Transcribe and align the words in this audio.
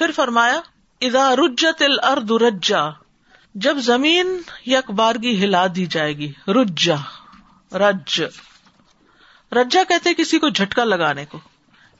پھر 0.00 0.10
فرمایا 0.10 0.60
ادا 1.00 1.36
رجت 1.36 1.82
الارض 1.82 2.32
رجا، 2.32 2.88
جب 3.54 3.76
زمین 3.78 4.38
یک 4.66 4.90
بارگی 4.90 5.44
ہلا 5.44 5.66
دی 5.76 5.86
جائے 5.86 6.16
گی، 6.16 6.32
رجا، 6.48 6.94
رج۔ 7.76 8.22
رجا 9.52 9.82
کہتے 9.88 10.14
کسی 10.14 10.38
کو 10.38 10.48
جھٹکا 10.48 10.84
لگانے 10.84 11.24
کو۔ 11.24 11.38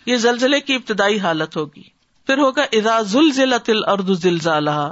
یہ 0.07 0.17
زلزلے 0.17 0.61
کی 0.61 0.75
ابتدائی 0.75 1.19
حالت 1.19 1.57
ہوگی۔ 1.57 1.83
پھر 2.27 2.39
ہوگا 2.39 2.63
ادا 2.63 3.03
زل 3.03 3.59
تل 3.65 3.85
ارد 3.87 4.11
زلزالہ 4.15 4.91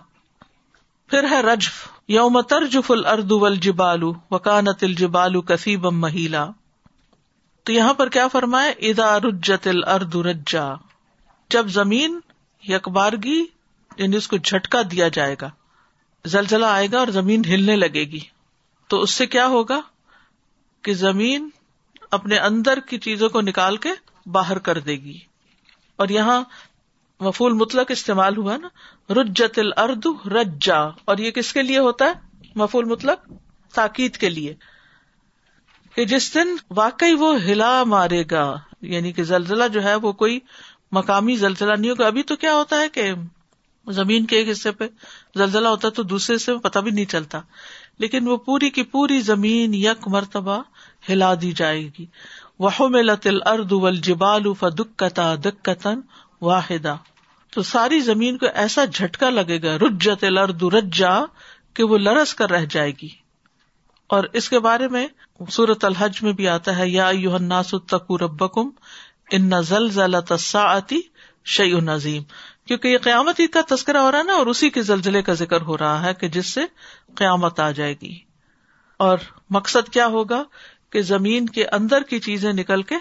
پھر 1.06 1.24
ہے 1.30 1.40
رجف، 1.42 1.88
یوم 2.08 2.40
ترجف 2.40 2.90
الارض 2.90 3.32
والجبال 3.32 4.02
وکانت 4.30 4.84
الجبال 4.84 5.40
کثیبا 5.40 5.90
مہیلا 5.90 6.46
تو 7.64 7.72
یہاں 7.72 7.94
پر 7.94 8.08
کیا 8.08 8.28
فرمائے 8.28 8.70
ادا 8.70 9.18
رجت 9.20 9.68
الارض 9.68 10.16
رجا، 10.16 10.74
جب 11.50 11.68
زمین 11.68 12.20
یکبارگی 12.68 13.46
یعنی 13.96 14.16
اس 14.16 14.28
کو 14.28 14.36
جھٹکا 14.36 14.82
دیا 14.90 15.08
جائے 15.08 15.36
گا۔ 15.40 15.50
زلزلہ 16.24 16.66
آئے 16.66 16.88
گا 16.92 16.98
اور 16.98 17.08
زمین 17.08 17.42
ہلنے 17.44 17.76
لگے 17.76 18.04
گی۔ 18.04 18.20
تو 18.88 19.00
اس 19.00 19.10
سے 19.10 19.26
کیا 19.26 19.46
ہوگا؟ 19.46 19.80
کہ 20.82 20.94
زمین 20.94 21.48
اپنے 22.10 22.38
اندر 22.38 22.80
کی 22.80 22.98
چیزوں 22.98 23.28
کو 23.28 23.40
نکال 23.40 23.76
کے 23.76 23.88
باہر 24.26 24.58
کر 24.58 24.78
دے 24.78 24.92
گی۔ 24.92 25.18
اور 25.96 26.08
یہاں 26.08 26.40
مفول 27.20 27.52
مطلق 27.52 27.86
استعمال 27.88 28.36
ہوا 28.36 28.56
نا، 28.56 28.68
رجت 29.12 29.58
الرد 29.58 30.06
رجا۔ 30.26 30.78
اور 30.78 31.18
یہ 31.18 31.30
کس 31.30 31.52
کے 31.52 31.62
لیے 31.62 31.78
ہوتا 31.78 32.04
ہے؟ 32.04 32.12
مفول 32.54 32.84
مطلق 32.84 33.32
تاکید 33.74 34.16
کے 34.16 34.28
لیے۔ 34.28 34.54
کہ 35.94 36.04
جس 36.04 36.34
دن 36.34 36.56
واقعی 36.70 37.14
وہ 37.14 37.36
ہلا 37.36 37.84
مارے 37.84 38.22
گا 38.30 38.60
یعنی 38.80 39.12
کہ 39.12 39.22
زلزلہ 39.22 39.68
جو 39.68 39.82
ہے 39.84 39.94
وہ 39.94 40.12
کوئی 40.12 40.40
مقامی 40.92 41.36
زلزلہ 41.36 41.72
نہیں 41.72 41.90
ہوگا 41.90 42.06
ابھی 42.06 42.22
تو 42.22 42.36
کیا 42.36 42.54
ہوتا 42.54 42.80
ہے 42.80 42.88
کہ 42.88 43.12
زمین 43.88 44.26
کے 44.26 44.36
ایک 44.36 44.48
حصے 44.50 44.70
پہ 44.70 44.86
زلزلہ 45.34 45.68
ہوتا 45.68 45.88
ہے 45.88 45.92
تو 45.92 46.02
دوسرے 46.02 46.36
حصے 46.36 46.52
میں 46.52 46.60
پتہ 46.60 46.78
بھی 46.78 46.90
نہیں 46.90 47.04
چلتا۔ 47.04 47.40
لیکن 47.98 48.28
وہ 48.28 48.36
پوری 48.36 48.70
کی 48.70 48.82
پوری 48.82 49.20
زمین 49.20 49.74
یک 49.74 50.08
مرتبہ 50.08 50.62
ہلا 51.08 51.34
دی 51.34 51.52
جائے 51.52 51.88
گی۔ 51.98 52.06
وہ 52.58 52.88
میں 52.88 53.02
لطل 53.02 53.38
ارد 53.46 53.72
ول 53.72 53.96
جبال 53.96 54.44
دکتن 55.44 56.00
واحدہ 56.42 56.96
تو 57.50 57.62
ساری 57.62 58.00
زمین 58.00 58.38
کو 58.38 58.46
ایسا 58.54 58.84
جھٹکا 58.84 59.30
لگے 59.30 59.62
گا، 59.62 59.76
رجت 59.76 60.24
الارض 60.24 60.62
رجا، 60.62 61.20
کہ 61.74 61.82
وہ 61.84 61.98
لرس 61.98 62.34
کر 62.34 62.50
رہ 62.50 62.64
جائے 62.70 62.92
گی۔ 63.02 63.08
اور 64.06 64.24
اس 64.32 64.48
کے 64.48 64.58
بارے 64.58 64.88
میں 64.88 65.06
سورت 65.50 65.84
الحج 65.84 66.22
میں 66.22 66.32
بھی 66.32 66.48
آتا 66.48 66.78
ہے، 66.78 66.88
یا 66.88 67.08
یو 67.08 67.34
الناس 67.34 67.74
ربکم 68.10 68.70
ان 69.30 69.62
زلزلۃ 69.62 70.30
الساعۃ 70.30 70.94
شیء 71.44 71.76
نظیم، 71.76 72.22
کیونکہ 72.66 72.88
یہ 72.88 72.98
قیامت 72.98 73.40
کا 73.52 73.74
تذکرہ 73.74 73.96
ہو 73.96 74.10
رہا 74.10 74.18
ہے 74.18 74.22
نا، 74.22 74.32
اور 74.32 74.46
اسی 74.46 74.70
کے 74.70 74.82
زلزلے 74.82 75.22
کا 75.22 75.32
ذکر 75.32 75.60
ہو 75.60 75.78
رہا 75.78 76.04
ہے 76.04 76.14
کہ 76.14 76.28
جس 76.28 76.46
سے 76.46 76.60
قیامت 77.14 77.60
آ 77.60 77.70
جائے 77.70 77.94
گی۔ 78.02 78.18
اور 78.96 79.18
مقصد 79.50 79.88
کیا 79.88 80.06
ہوگا؟ 80.06 80.42
کہ 80.90 81.02
زمین 81.02 81.46
کے 81.46 81.66
اندر 81.66 82.02
کی 82.02 82.20
چیزیں 82.20 82.52
نکل 82.52 82.82
کے 82.82 82.94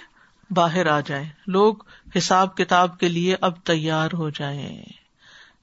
باہر 0.50 0.86
آ 0.86 1.00
جائیں۔ 1.00 1.30
لوگ 1.48 1.76
حساب 2.18 2.58
کتاب 2.58 3.00
کے 3.00 3.08
لیے 3.08 3.36
اب 3.42 3.54
تیار 3.64 4.10
ہو 4.14 4.30
جائیں۔ 4.30 4.84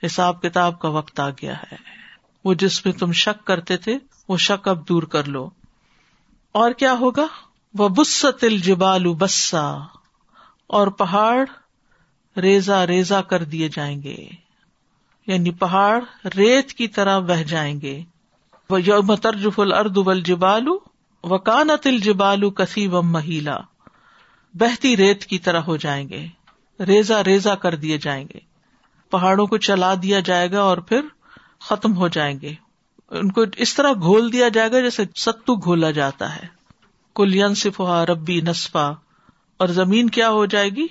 حساب 0.06 0.42
کتاب 0.42 0.80
کا 0.80 0.88
وقت 0.88 1.20
آ 1.20 1.30
گیا 1.30 1.54
ہے۔ 1.56 1.76
وہ 2.44 2.54
جس 2.54 2.84
میں 2.84 2.92
تم 2.92 3.12
شک 3.12 3.46
کرتے 3.46 3.76
تھے، 3.76 3.98
وہ 4.28 4.36
شک 4.36 4.68
اب 4.68 4.88
دور 4.88 5.02
کر 5.02 5.24
لو۔ 5.24 5.50
اور 6.52 6.72
کیا 6.72 6.92
ہوگا؟ 6.92 7.26
وہ 7.74 7.88
بست 7.88 8.44
الجبال 8.44 9.06
بسا۔ 9.06 9.78
اور 10.66 10.86
پہاڑ 10.86 11.44
ریزا 12.36 12.86
ریزا 12.86 13.22
کر 13.22 13.42
دیے 13.42 13.68
جائیں 13.68 14.02
گے۔ 14.02 14.28
یعنی 15.26 15.50
پہاڑ 15.50 16.04
ریت 16.24 16.72
کی 16.72 16.88
طرح 16.88 17.18
بہ 17.18 17.42
جائیں 17.42 17.80
گے۔ 17.80 18.02
وہ 18.70 18.82
یوم 18.82 19.14
ترجف 19.14 19.60
الرد 19.60 19.96
ول 19.96 20.22
جبالو 20.22 20.78
و 21.24 21.38
کانت 21.38 21.86
الجبالو 21.86 22.50
کسی 22.50 22.86
و 22.86 23.02
مہیلا 23.02 23.58
بہتی 24.54 24.96
ریت 24.96 25.24
کی 25.24 25.38
طرح 25.38 25.60
ہو 25.60 25.76
جائیں 25.76 26.08
گے۔ 26.08 26.26
ریزا 26.80 27.24
ریزا 27.24 27.54
کر 27.54 27.74
دیے 27.74 27.98
جائیں 27.98 28.24
گے۔ 28.24 28.38
پہاڑوں 29.10 29.46
کو 29.46 29.56
چلا 29.56 29.94
دیا 30.02 30.20
جائے 30.20 30.50
گا 30.50 30.60
اور 30.60 30.78
پھر 30.78 31.00
ختم 31.60 31.96
ہو 31.96 32.08
جائیں 32.08 32.40
گے۔ 32.40 32.54
ان 33.10 33.32
کو 33.32 33.44
اس 33.56 33.74
طرح 33.74 33.92
گھول 33.92 34.32
دیا 34.32 34.48
جائے 34.48 34.72
گا 34.72 34.80
جیسے 34.80 35.02
ستو 35.16 35.56
گھولا 35.56 35.90
جاتا 35.90 36.36
ہے۔ 36.36 36.46
کلین 37.16 37.54
صفا 37.54 38.06
ربی 38.06 38.40
نسفا 38.40 38.92
اور 39.56 39.68
زمین 39.68 40.10
کیا 40.10 40.30
ہو 40.30 40.46
جائے 40.46 40.70
گی؟ 40.70 40.86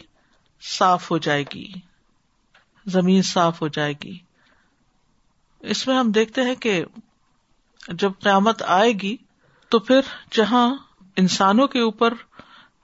صاف 0.62 1.12
ہو 1.12 1.18
جائے 1.18 1.44
گی۔ 1.54 1.72
زمین 2.86 3.22
صاف 3.22 3.62
ہو 3.62 3.68
جائے 3.68 3.94
گی۔ 4.04 4.18
اس 5.60 5.88
میں 5.88 5.96
ہم 5.96 6.12
دیکھتے 6.12 6.42
ہیں 6.42 6.56
کہ 6.56 6.86
جب 7.88 8.12
قیامت 8.20 8.64
آئے 8.64 8.92
گی 8.92 9.18
تو 9.70 9.80
پھر 9.80 10.00
جہاں 10.32 10.76
انسانوں 11.18 11.68
کے 11.68 11.80
اوپر 11.80 12.14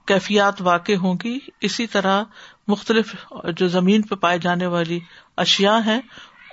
کیفیات 0.06 0.62
واقع 0.62 0.92
ہوں 0.92 1.14
گی، 1.24 1.38
اسی 1.60 1.86
طرح 1.86 2.24
مختلف 2.68 3.16
جو 3.56 3.68
زمین 3.68 4.02
پہ 4.02 4.14
پائے 4.14 4.38
جانے 4.38 4.66
والی 4.66 5.00
اشیاء 5.36 5.78
ہیں، 5.86 6.00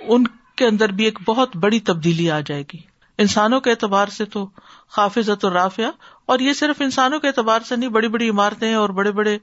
ان 0.00 0.26
کے 0.56 0.66
اندر 0.66 0.88
بھی 0.88 1.04
ایک 1.04 1.18
بہت 1.24 1.56
بڑی 1.56 1.80
تبدیلی 1.80 2.30
آ 2.30 2.40
جائے 2.40 2.64
گی۔ 2.72 2.87
انسانوں 3.18 3.60
کے 3.60 3.70
اعتبار 3.70 4.08
سے 4.08 4.24
تو 4.24 4.46
خافظت 4.88 5.44
اور 5.44 5.52
رافیہ 5.52 5.86
اور 6.26 6.38
یہ 6.38 6.52
صرف 6.52 6.80
انسانوں 6.80 7.18
کے 7.20 7.28
اعتبار 7.28 7.60
سے 7.68 7.76
نہیں، 7.76 7.90
بڑی 7.90 8.08
بڑی 8.08 8.28
عمارتیں 8.30 8.72
اور 8.74 8.90
بڑے 8.90 9.12
بڑے 9.12 9.36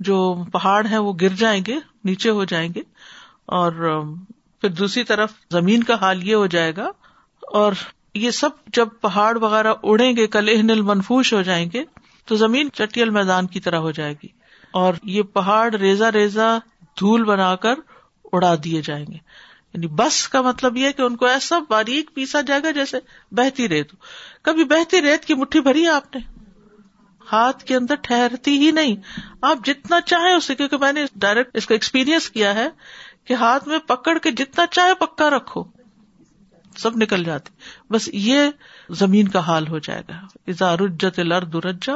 جو 0.00 0.18
پہاڑ 0.52 0.84
ہیں 0.86 0.98
وہ 0.98 1.12
گر 1.20 1.34
جائیں 1.36 1.60
گے، 1.66 1.78
نیچے 2.04 2.30
ہو 2.30 2.44
جائیں 2.44 2.68
گے، 2.74 2.82
اور 3.46 3.72
پھر 4.62 4.70
دوسری 4.70 5.04
طرف 5.04 5.32
زمین 5.52 5.82
کا 5.82 5.94
حال 6.00 6.22
یہ 6.28 6.34
ہو 6.34 6.46
جائے 6.46 6.72
گا، 6.76 6.88
اور 7.42 7.72
یہ 8.14 8.30
سب 8.30 8.50
جب 8.74 8.88
پہاڑ 9.00 9.36
وغیرہ 9.36 9.74
اڑیں 9.82 10.16
گے، 10.16 10.26
کل 10.26 10.56
نل 10.66 10.82
منفوش 10.82 11.32
ہو 11.32 11.42
جائیں 11.42 11.66
گے، 11.72 11.84
تو 12.28 12.36
زمین 12.36 12.68
چٹیل 12.74 13.10
میدان 13.10 13.46
کی 13.46 13.60
طرح 13.60 13.78
ہو 13.78 13.90
جائے 13.90 14.14
گی، 14.22 14.28
اور 14.74 14.94
یہ 15.02 15.22
پہاڑ 15.32 15.74
ریزا 15.74 16.12
ریزا 16.12 16.56
دھول 17.00 17.24
بنا 17.24 17.54
کر 17.56 17.74
اڑا 18.32 18.54
دیے 18.64 18.80
جائیں 18.82 19.04
گے۔ 19.06 19.18
یعنی 19.76 19.86
بس 19.86 20.28
کا 20.28 20.42
مطلب 20.42 20.76
یہ 20.76 20.90
کہ 20.90 21.02
ان 21.02 21.16
کو 21.16 21.26
ایسا 21.26 21.58
باریک 21.70 22.14
پیسا 22.14 22.40
جائے 22.40 22.62
گا 22.62 22.70
جیسے 22.70 22.96
بہتی 23.30 23.68
ریت 23.68 23.92
کبھی 24.42 24.64
بہتی 24.64 25.02
ریت 25.02 25.24
کی 25.24 25.34
مٹھی 25.34 25.60
بھری 25.60 25.82
ہے 25.82 25.88
آپ 25.88 26.16
نے؟ 26.16 26.40
ہاتھ 27.32 27.64
کے 27.64 27.76
اندر 27.76 27.94
ٹھہرتی 27.94 28.58
ہی 28.58 28.70
نہیں۔ 28.70 28.96
آپ 29.42 29.58
جتنا 29.64 30.00
چاہیں 30.00 30.34
اسے، 30.34 30.54
کیونکہ 30.54 30.76
میں 30.76 30.92
نے 30.92 31.04
ڈائریکٹ 31.16 31.56
اس 31.56 31.66
کا 31.66 31.74
ایکسپیرئنس 31.74 32.30
کیا 32.30 32.54
ہے 32.54 32.68
کہ 33.24 33.34
ہاتھ 33.34 33.68
میں 33.68 33.78
پکڑ 33.78 34.18
کے 34.18 34.30
جتنا 34.30 34.66
چاہے 34.66 34.94
پکا 34.94 35.30
رکھو، 35.30 35.64
سب 36.76 36.96
نکل 36.96 37.24
جاتے۔ 37.24 37.50
بس 37.90 38.08
یہ 38.12 38.40
زمین 38.90 39.28
کا 39.28 39.38
حال 39.38 39.68
ہو 39.68 39.78
جائے 39.78 40.02
گا۔ 40.08 40.26
ازارجت 40.46 41.18
الرد 41.18 41.54
رجا 41.54 41.92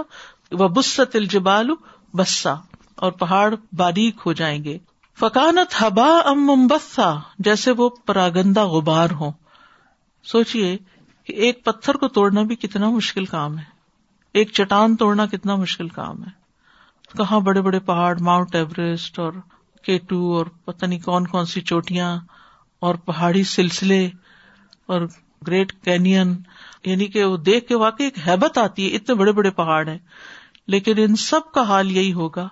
و 0.51 0.69
بست 0.69 1.17
الجبال 1.17 1.71
بسا۔ 2.15 2.55
اور 2.95 3.13
پہاڑ 3.13 3.55
باریک 3.73 4.17
ہو 4.27 4.33
جائیں 4.33 4.65
گے۔ 4.65 4.79
فکانت 5.21 5.83
ہبا 5.83 6.21
ام 6.25 6.47
ممبسا 6.47 7.15
جیسے 7.39 7.71
وہ 7.71 7.89
پراگندا 8.07 8.65
غبار 8.67 9.11
ہو 9.11 9.31
سوچیے 10.25 10.79
کہ 11.25 11.33
ایک 11.33 11.65
پتھر 11.65 11.95
کو 11.95 12.09
توڑنا 12.09 12.43
بھی 12.43 12.57
کتنا 12.57 12.91
مشکل 12.91 13.25
کام 13.25 13.59
ہے۔ 13.59 13.65
ایک 14.35 14.51
چٹان 14.53 14.97
توڑنا 14.97 15.27
کتنا 15.27 15.57
مشکل 15.57 15.89
کام 15.89 16.25
ہے۔ 16.25 16.31
کہاں 17.19 17.41
بڑے 17.41 17.61
بڑے 17.61 17.81
پہاڑ، 17.81 18.21
ماؤنٹ 18.21 18.55
ایوریسٹ 18.55 19.19
اور 19.19 19.33
کیٹو 19.83 20.37
اور 20.37 20.47
پتہ 20.47 20.87
نہیں 20.87 20.99
کون 20.99 21.27
کون 21.27 21.47
سی 21.47 21.61
چوٹیاں 21.61 22.19
اور 22.81 22.95
پہاڑی 22.95 23.45
سلسلے 23.45 24.11
اور 24.87 25.01
گریٹ 25.47 25.73
کینین۔ 25.85 26.35
یعنی 26.85 27.07
کہ 27.07 27.25
وہ 27.25 27.37
دیکھ 27.37 27.69
کے 27.69 27.77
واقعی 27.77 28.07
ایک 28.07 28.29
ہیبت 28.29 28.59
آتی 28.59 28.91
ہے، 28.91 28.97
اتنے 28.97 29.15
بڑے 29.15 29.33
بڑے 29.33 29.51
پہاڑ 29.51 29.89
ہیں۔ 29.89 29.99
لیکن 30.67 30.95
ان 30.97 31.17
سب 31.17 31.53
کا 31.55 31.63
حال 31.63 31.93
یہی 31.93 32.13
ہوگا 32.13 32.49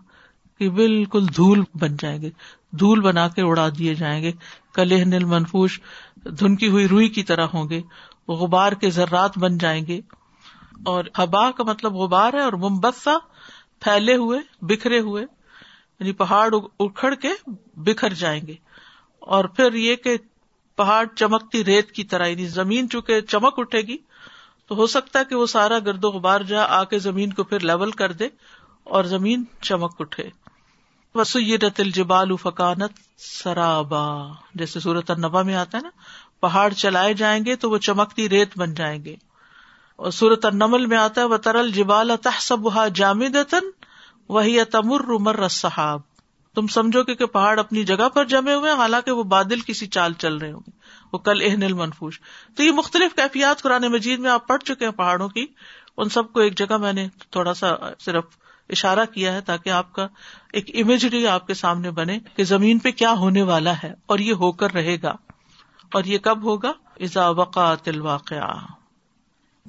کہ 0.59 0.71
بالکل 0.71 1.27
دھول 1.37 1.63
بن 1.75 1.97
جائیں 1.99 2.23
گے۔ 2.23 2.31
دھول 2.71 3.01
بنا 3.01 3.29
کے 3.29 3.43
اڑا 3.43 3.69
دیے 3.79 3.95
جائیں 3.95 4.23
گے 4.23 4.33
کلہ 4.75 4.95
نل 4.95 5.25
منفوش 5.25 5.81
دھنکی 6.25 6.69
ہوئی 6.69 6.89
روئی 6.89 7.09
کی 7.09 7.23
طرح 7.23 7.47
ہوں 7.55 7.69
گے، 7.71 7.83
غبار 8.29 8.73
کے 8.73 8.91
ذرات 8.91 9.39
بن 9.39 9.59
جائیں 9.59 9.87
گے۔ 9.87 10.01
اور 10.87 11.05
ہبا 11.19 11.51
کا 11.51 11.65
مطلب 11.65 11.93
غبار 11.93 12.33
ہے 12.33 12.41
اور 12.41 12.53
ممبسا 12.53 13.19
پھیلے 13.81 14.17
ہوئے، 14.17 14.39
بکھرے 14.61 15.01
ہوئے 15.01 15.23
یعنی 16.01 16.13
پہاڑ 16.13 16.55
اکھڑ 16.81 17.15
کے 17.15 17.29
بکھر 17.77 18.13
جائیں 18.13 18.47
گے۔ 18.47 18.55
اور 19.19 19.45
پھر 19.45 19.73
یہ 19.73 19.97
کہ 19.97 20.17
پہاڑ 20.77 21.07
چمکتی 21.17 21.65
ریت 21.65 21.93
کی 21.93 22.05
طرح 22.05 22.27
یعنی 22.27 22.47
زمین 22.47 22.89
چونکہ 22.89 23.21
چمک 23.21 23.55
اٹھے 23.57 23.81
گی، 23.81 23.97
تو 24.67 24.75
ہو 24.75 24.87
سکتا 24.87 25.19
ہے 25.19 25.25
کہ 25.25 25.35
وہ 25.35 25.47
سارا 25.47 25.79
گرد 25.79 26.05
و 26.05 26.09
غبار 26.09 26.41
جا 26.41 26.63
آ 26.63 26.85
کے 26.85 26.99
زمین 26.99 27.33
کو 27.33 27.45
پھر 27.45 27.61
لیول 27.61 27.91
کر 27.91 28.13
دے 28.13 28.29
اور 28.85 29.05
زمین 29.05 29.45
چمک 29.61 29.95
اٹھے۔ 29.99 30.31
وسیرت 31.19 31.81
الجبال 31.81 32.37
فکانت 32.37 32.93
سرابا۔ 33.19 34.33
جیسے 34.55 34.81
سورت 34.81 35.11
النبا 35.11 35.43
میں 35.43 35.55
آتا 35.55 35.79
ہے 35.79 35.83
نا، 35.83 35.91
پہاڑ 36.41 36.73
چلائے 36.73 37.15
جائیں 37.15 37.45
گے 37.45 37.57
تو 37.57 37.71
وہ 37.71 37.79
چمکتی 37.79 38.29
ریت 38.29 38.59
بن 38.59 38.75
جائیں 38.75 39.05
گے۔ 39.05 39.17
اور 39.97 40.11
سورت 40.11 40.45
النمل 40.45 40.87
میں 40.87 40.97
آتا 40.97 41.21
ہے 41.21 41.27
وہ 41.27 41.37
ترل 41.37 41.71
جبال 41.71 42.11
تحسب 42.23 42.59
جامد 42.95 43.55
وہی 44.29 44.65
تمر 44.65 45.01
مر 45.01 45.49
صحاب 45.49 46.01
تم 46.55 46.67
سمجھو 46.67 47.05
کہ 47.05 47.27
پہاڑ 47.27 47.59
اپنی 47.59 47.85
جگہ 47.85 48.09
پر 48.09 48.25
جمے 48.25 48.55
ہوئے 48.55 48.73
حالانکہ 48.73 49.11
وہ 49.11 49.23
بادل 49.23 49.61
کسی 49.61 49.87
چال 49.87 50.13
چل 50.13 50.37
رہے 50.37 50.53
ہوں 50.53 50.61
گے۔ 50.61 50.71
وہ 51.13 51.19
کل 51.19 51.43
اہن 51.43 51.77
منفوش 51.77 52.21
تو 52.57 52.63
یہ 52.63 52.73
مختلف 52.73 53.15
کیفیات 53.15 53.63
قرآن 53.63 53.83
مجید 53.83 54.19
میں 54.19 54.31
آپ 54.31 54.49
پڑھ 54.49 54.63
چکے 54.63 54.85
ہیں 54.85 54.93
پہاڑوں 54.93 55.29
کی۔ 55.29 55.47
ان 55.97 56.09
سب 56.09 56.33
کو 56.33 56.41
ایک 56.41 56.59
جگہ 56.59 56.77
میں 56.77 56.93
نے 56.93 57.09
تھوڑا 57.31 57.55
سا 57.55 57.67
صرف 57.99 58.25
اشارہ 58.71 59.05
کیا 59.15 59.33
ہے 59.33 59.41
تاکہ 59.41 59.71
آپ 59.71 59.93
کا 59.93 60.09
ایک 60.53 60.71
امیجری 60.75 61.27
آپ 61.27 61.47
کے 61.47 61.55
سامنے 61.55 61.91
بنے 61.91 62.19
کہ 62.37 62.45
زمین 62.45 62.79
پہ 62.79 62.91
کیا 62.91 63.13
ہونے 63.13 63.43
والا 63.43 63.73
ہے 63.85 63.95
اور 64.07 64.19
یہ 64.19 64.33
ہو 64.33 64.53
کر 64.53 64.75
رہے 64.75 64.97
گا 65.03 65.15
اور 65.93 66.05
یہ 66.05 66.19
کب 66.19 66.43
ہوگا؟ 66.43 66.73
ازا 67.01 67.29
وقات 67.29 67.89
الواقع 67.89 68.35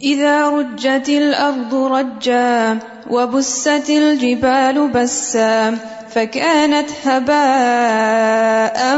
اذا 0.01 0.49
رجت 0.49 1.09
الارض 1.09 1.73
رجا 1.73 2.73
وبست 3.09 3.89
الجبال 3.89 4.77
بسا 4.93 5.69
فكانت 6.13 7.07
هباء 7.07 8.95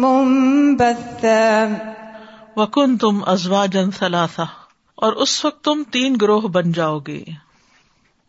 منبثا۔ 0.00 1.66
وكنتم 2.56 3.20
ازواجا 3.26 3.80
ثلاثه 3.98 4.44
اور 4.94 5.12
اس 5.12 5.44
وقت 5.44 5.64
تم 5.64 5.82
تین 5.90 6.16
گروہ 6.20 6.40
بن 6.40 6.72
جاؤ 6.72 6.98
گے۔ 6.98 7.24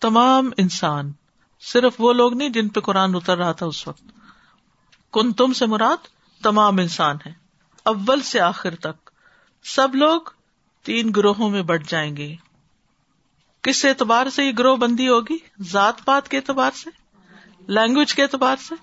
تمام 0.05 0.49
انسان، 0.57 1.11
صرف 1.61 1.95
وہ 1.99 2.13
لوگ 2.13 2.33
نہیں 2.33 2.49
جن 2.49 2.69
پہ 2.69 2.79
قرآن 2.79 3.15
اتر 3.15 3.37
رہا 3.37 3.51
تھا 3.51 3.65
اس 3.65 3.87
وقت، 3.87 4.03
کن 5.13 5.33
تم 5.33 5.53
سے 5.53 5.65
مراد 5.65 6.07
تمام 6.43 6.77
انسان 6.77 7.15
ہے 7.25 7.33
اول 7.85 8.21
سے 8.21 8.39
آخر 8.39 8.75
تک، 8.75 9.09
سب 9.63 9.95
لوگ 9.95 10.21
تین 10.83 11.11
گروہوں 11.15 11.49
میں 11.49 11.61
بٹ 11.61 11.87
جائیں 11.87 12.17
گے۔ 12.17 12.35
کس 13.61 13.85
اعتبار 13.85 14.29
سے 14.29 14.43
یہ 14.43 14.51
گروہ 14.59 14.75
بندی 14.75 15.07
ہوگی؟ 15.07 15.37
ذات 15.61 16.05
پات 16.05 16.29
کے 16.29 16.37
اعتبار 16.37 16.71
سے؟ 16.71 16.89
لینگویج 17.67 18.15
کے 18.15 18.23
اعتبار 18.23 18.55
سے؟ 18.55 18.75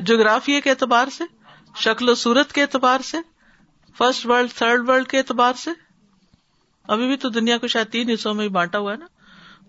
جغرافیے 0.00 0.60
کے 0.60 0.70
اعتبار 0.70 1.08
سے؟ 1.08 1.24
شکل 1.76 2.08
و 2.08 2.14
صورت 2.14 2.52
کے 2.52 2.62
اعتبار 2.62 3.00
سے؟ 3.00 3.16
فرسٹ 3.98 4.26
ورلڈ، 4.26 4.50
تھرڈ 4.52 4.88
ورلڈ 4.88 5.06
کے 5.06 5.18
اعتبار 5.18 5.52
سے؟ 5.52 5.70
ابھی 6.88 7.06
بھی 7.06 7.16
تو 7.16 7.28
دنیا 7.28 7.58
کو 7.58 7.66
شاید 7.66 7.90
تین 7.90 8.10
حصوں 8.10 8.34
میں 8.34 8.48
بانٹا 8.48 8.78
ہوا 8.78 8.92
ہے 8.92 8.96
نا۔ 8.96 9.06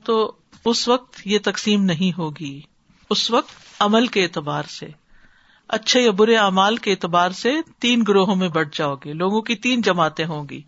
تو 0.04 0.36
اس 0.66 0.88
وقت 0.88 1.28
یہ 1.28 1.40
تقسیم 1.44 1.84
نہیں 1.84 2.18
ہوگی۔ 2.18 2.62
اس 3.10 3.32
وقت 3.32 3.52
عمل 3.80 4.08
کے 4.08 4.24
اعتبار 4.24 4.64
سے۔ 4.64 4.88
اچھے 5.68 6.02
یا 6.02 6.12
برے 6.12 6.38
امال 6.38 6.78
کے 6.78 6.92
اعتبار 6.92 7.32
سے 7.32 7.54
تین 7.80 8.04
گروہوں 8.08 8.36
میں 8.36 8.50
بٹ 8.50 8.76
جاؤ 8.76 8.96
گے۔ 8.96 9.14
لوگوں 9.14 9.42
کی 9.42 9.56
تین 9.56 9.82
جماعتیں 9.82 10.26
ہوں 10.26 10.50
گی۔ 10.50 10.62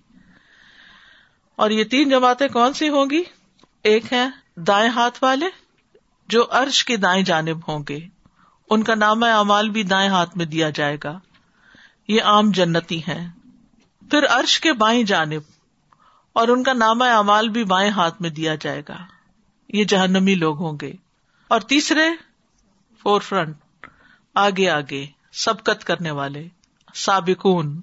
اور 1.56 1.70
یہ 1.70 1.84
تین 1.84 2.10
جماعتیں 2.10 2.48
کون 2.48 2.74
سی 2.74 2.90
ہوں 2.90 3.06
گی؟ 3.10 3.24
ایک 3.84 4.14
ہے 4.14 4.28
دائیں 4.58 4.90
ہاتھ 4.90 5.20
والے 5.22 5.46
جو 6.28 6.46
ارش 6.52 6.86
کے 6.86 6.98
دائیں 6.98 7.24
جانب 7.24 7.58
ہوں 7.68 7.84
گے۔ 7.90 8.00
ان 8.70 8.84
کا 8.84 8.96
نام 8.96 9.24
امال 9.24 9.70
بھی 9.70 9.84
دائیں 9.84 10.10
ہاتھ 10.10 10.38
میں 10.38 10.46
دیا 10.46 10.70
جائے 10.70 10.98
گا۔ 11.04 11.20
یہ 12.08 12.24
عام 12.24 12.52
جنتی 12.52 13.00
ہیں۔ 13.00 13.30
پھر 14.12 14.24
ارش 14.24 14.60
کے 14.60 14.74
بائیں 14.74 15.04
جانب 15.04 15.42
اور 16.34 16.48
ان 16.48 16.64
کا 16.64 16.74
نام 16.74 17.02
امال 17.02 17.50
بھی 17.50 17.64
بائیں 17.64 17.92
ہاتھ 17.92 18.22
میں 18.22 18.30
دیا 18.30 18.56
جائے 18.56 18.82
گا۔ 18.90 18.98
یہ 19.74 19.84
جہنمی 19.84 20.36
لوگ 20.36 20.58
ہوں 20.58 20.78
گے۔ 20.82 20.94
اور 21.48 21.60
تیسرے 21.60 22.10
فور 23.04 23.22
فرنٹ 23.22 23.56
آگے 24.36 24.70
آگے 24.70 25.06
سبکت 25.34 25.84
کرنے 25.84 26.12
والے، 26.12 26.48
سابقون، 26.96 27.82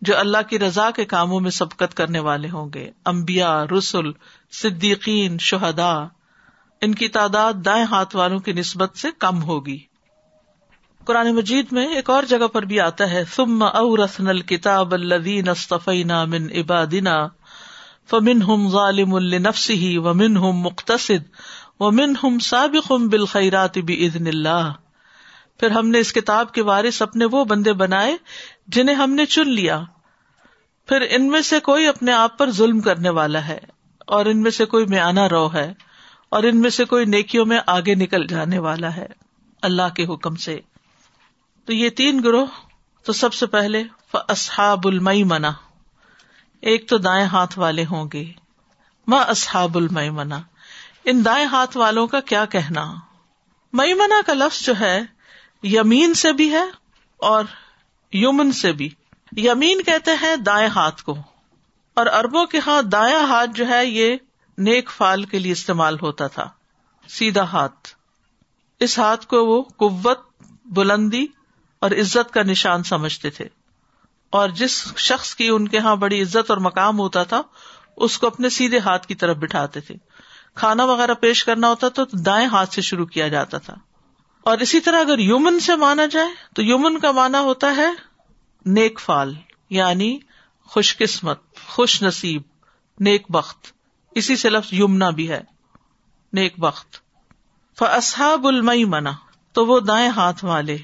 جو 0.00 0.18
اللہ 0.18 0.38
کی 0.48 0.58
رضا 0.58 0.90
کے 0.90 1.04
کاموں 1.04 1.40
میں 1.40 1.50
سبکت 1.50 1.94
کرنے 1.94 2.18
والے 2.18 2.50
ہوں 2.50 2.70
گے۔ 2.74 2.90
امبیا 3.04 3.64
رسول 3.78 4.12
صدیقین 4.52 5.38
شہدا 5.38 6.06
ان 6.80 6.94
کی 6.94 7.08
تعداد 7.08 7.52
دائیں 7.64 7.84
ہاتھ 7.84 8.16
والوں 8.16 8.38
کی 8.38 8.52
نسبت 8.52 8.96
سے 8.96 9.08
کم 9.18 9.42
ہوگی۔ 9.42 9.78
قرآن 11.04 11.34
مجید 11.34 11.66
میں 11.70 11.94
ایک 11.94 12.10
اور 12.10 12.22
جگہ 12.22 12.46
پر 12.46 12.62
بھی 12.62 12.80
آتا 12.80 13.10
ہے، 13.10 13.24
ثم 13.34 13.62
اورثنا 13.62 14.30
الكتاب 14.30 14.92
الذين 14.92 15.48
اصطفينا 15.48 16.24
من 16.24 16.46
عبادنا 16.56 17.28
فمن 18.10 18.42
ہم 18.42 18.68
ظالم 18.68 19.14
النفس 19.14 19.70
ہی 19.70 19.98
و 19.98 20.14
من 20.14 20.36
ہم 20.36 20.52
مختصد 20.52 21.28
و 21.80 21.90
من 21.90 22.14
ہم 22.22 22.38
سابق 22.38 22.92
بالخیرات 22.92 23.78
بزن 23.78 24.26
اللہ 24.26 24.72
پھر 25.60 25.70
ہم 25.70 25.88
نے 25.88 25.98
اس 25.98 26.12
کتاب 26.12 26.52
کے 26.52 26.62
وارث 26.62 27.02
اپنے 27.02 27.24
وہ 27.24 27.44
بندے 27.44 27.72
بنائے 27.72 28.16
جنہیں 28.66 28.96
ہم 28.96 29.12
نے 29.12 29.26
چن 29.26 29.48
لیا۔ 29.48 29.82
پھر 30.88 31.06
ان 31.10 31.28
میں 31.28 31.40
سے 31.40 31.60
کوئی 31.60 31.86
اپنے 31.86 32.12
آپ 32.12 32.38
پر 32.38 32.50
ظلم 32.50 32.80
کرنے 32.80 33.08
والا 33.08 33.48
ہے 33.48 33.58
اور 34.06 34.26
ان 34.26 34.42
میں 34.42 34.50
سے 34.50 34.64
کوئی 34.64 34.86
میانہ 34.86 35.20
رو 35.20 35.52
ہے 35.54 35.74
اور 36.28 36.42
ان 36.42 36.60
میں 36.60 36.70
سے 36.70 36.84
کوئی 36.84 37.04
نیکیوں 37.04 37.46
میں 37.46 37.60
آگے 37.66 37.94
نکل 37.94 38.26
جانے 38.26 38.58
والا 38.58 38.96
ہے 38.96 39.06
اللہ 39.62 39.94
کے 39.94 40.04
حکم 40.04 40.34
سے۔ 40.34 40.60
تو 41.64 41.72
یہ 41.72 41.90
تین 41.90 42.20
گروہ، 42.24 42.46
تو 43.04 43.12
سب 43.12 43.34
سے 43.34 43.46
پہلے 43.46 43.82
اصحاب 44.12 44.86
المئی 44.86 45.24
منا 45.24 45.52
ایک 46.64 46.88
تو 46.88 46.98
دائیں 46.98 47.26
ہاتھ 47.26 47.58
والے 47.58 47.84
ہوں 47.90 48.08
گے۔ 48.12 48.32
ماں 49.06 49.24
اصحاب 49.24 49.76
المیمنا 49.76 50.40
ان 51.04 51.24
دائیں 51.24 51.46
ہاتھ 51.46 51.76
والوں 51.76 52.06
کا 52.06 52.20
کیا 52.20 52.44
کہنا؟ 52.44 52.94
میمنا 53.72 54.20
کا 54.26 54.34
لفظ 54.34 54.66
جو 54.66 54.72
ہے، 54.80 55.00
یمین 55.62 56.14
سے 56.14 56.32
بھی 56.32 56.52
ہے 56.52 56.62
اور 57.16 57.44
یمن 58.12 58.52
سے 58.52 58.72
بھی۔ 58.72 58.88
یمین 59.36 59.82
کہتے 59.82 60.10
ہیں 60.22 60.36
دائیں 60.36 60.68
ہاتھ 60.68 61.04
کو۔ 61.04 61.16
اور 61.94 62.06
اربوں 62.06 62.46
کے 62.46 62.60
ہاں 62.66 62.82
دایا 62.82 63.18
ہاتھ 63.18 63.50
جو 63.54 63.68
ہے، 63.68 63.86
یہ 63.86 64.16
نیک 64.58 64.90
فال 64.90 65.24
کے 65.24 65.38
لیے 65.38 65.52
استعمال 65.52 65.96
ہوتا 66.02 66.26
تھا۔ 66.26 66.48
سیدھا 67.08 67.42
ہاتھ۔ 67.42 67.88
اس 68.80 68.98
ہاتھ 68.98 69.26
کو 69.26 69.46
وہ 69.46 69.62
قوت، 69.62 70.18
بلندی 70.64 71.26
اور 71.78 71.90
عزت 71.90 72.34
کا 72.34 72.42
نشان 72.42 72.82
سمجھتے 72.82 73.30
تھے۔ 73.30 73.48
اور 74.34 74.48
جس 74.48 74.96
شخص 74.96 75.34
کی 75.34 75.48
ان 75.48 75.68
کے 75.68 75.76
یہاں 75.76 75.96
بڑی 75.96 76.22
عزت 76.22 76.50
اور 76.50 76.58
مقام 76.58 76.98
ہوتا 76.98 77.22
تھا، 77.22 77.42
اس 77.96 78.18
کو 78.18 78.26
اپنے 78.26 78.48
سیدھے 78.48 78.78
ہاتھ 78.78 79.06
کی 79.06 79.14
طرف 79.14 79.36
بٹھاتے 79.36 79.80
تھے۔ 79.80 79.94
کھانا 80.54 80.84
وغیرہ 80.84 81.14
پیش 81.14 81.44
کرنا 81.44 81.68
ہوتا 81.68 81.88
تو 81.88 82.04
دائیں 82.04 82.46
ہاتھ 82.46 82.74
سے 82.74 82.80
شروع 82.80 83.06
کیا 83.06 83.28
جاتا 83.28 83.58
تھا۔ 83.58 83.74
اور 84.42 84.58
اسی 84.58 84.80
طرح 84.80 85.00
اگر 85.00 85.18
یومن 85.18 85.60
سے 85.60 85.76
مانا 85.76 86.06
جائے 86.06 86.28
تو 86.54 86.62
یومن 86.62 86.98
کا 86.98 87.10
مانا 87.10 87.40
ہوتا 87.40 87.76
ہے 87.76 87.88
نیک 88.66 89.00
فال 89.00 89.34
یعنی 89.70 90.18
خوش 90.64 90.96
قسمت، 90.96 91.40
خوش 91.66 92.02
نصیب، 92.02 92.42
نیک 93.00 93.30
بخت۔ 93.30 93.66
اسی 94.14 94.36
سے 94.36 94.50
لفظ 94.50 94.72
یمنا 94.72 95.10
بھی 95.10 95.30
ہے، 95.30 95.42
نیک 96.32 96.58
بخت۔ 96.58 96.96
فصحاب 97.78 98.46
المئی 98.46 98.84
منا 98.84 99.12
تو 99.52 99.66
وہ 99.66 99.80
دائیں 99.80 100.08
ہاتھ 100.08 100.44
والے، 100.44 100.76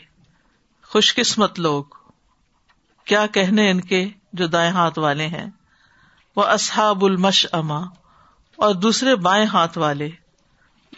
خوش 0.87 1.15
قسمت 1.15 1.61
لوگ۔ 1.61 1.85
کیا 3.05 3.27
کہنے 3.27 3.71
ان 3.71 3.81
کے 3.81 4.09
جو 4.33 4.47
دائیں 4.47 4.71
ہاتھ 4.71 4.99
والے 4.99 5.27
ہیں؟ 5.27 5.51
وہ 6.37 6.43
اصحاب 6.43 7.05
المش 7.05 7.47
اما 7.53 7.81
اور 8.57 8.75
دوسرے 8.75 9.17
بائیں 9.17 9.47
ہاتھ 9.47 9.79
والے۔ 9.79 10.11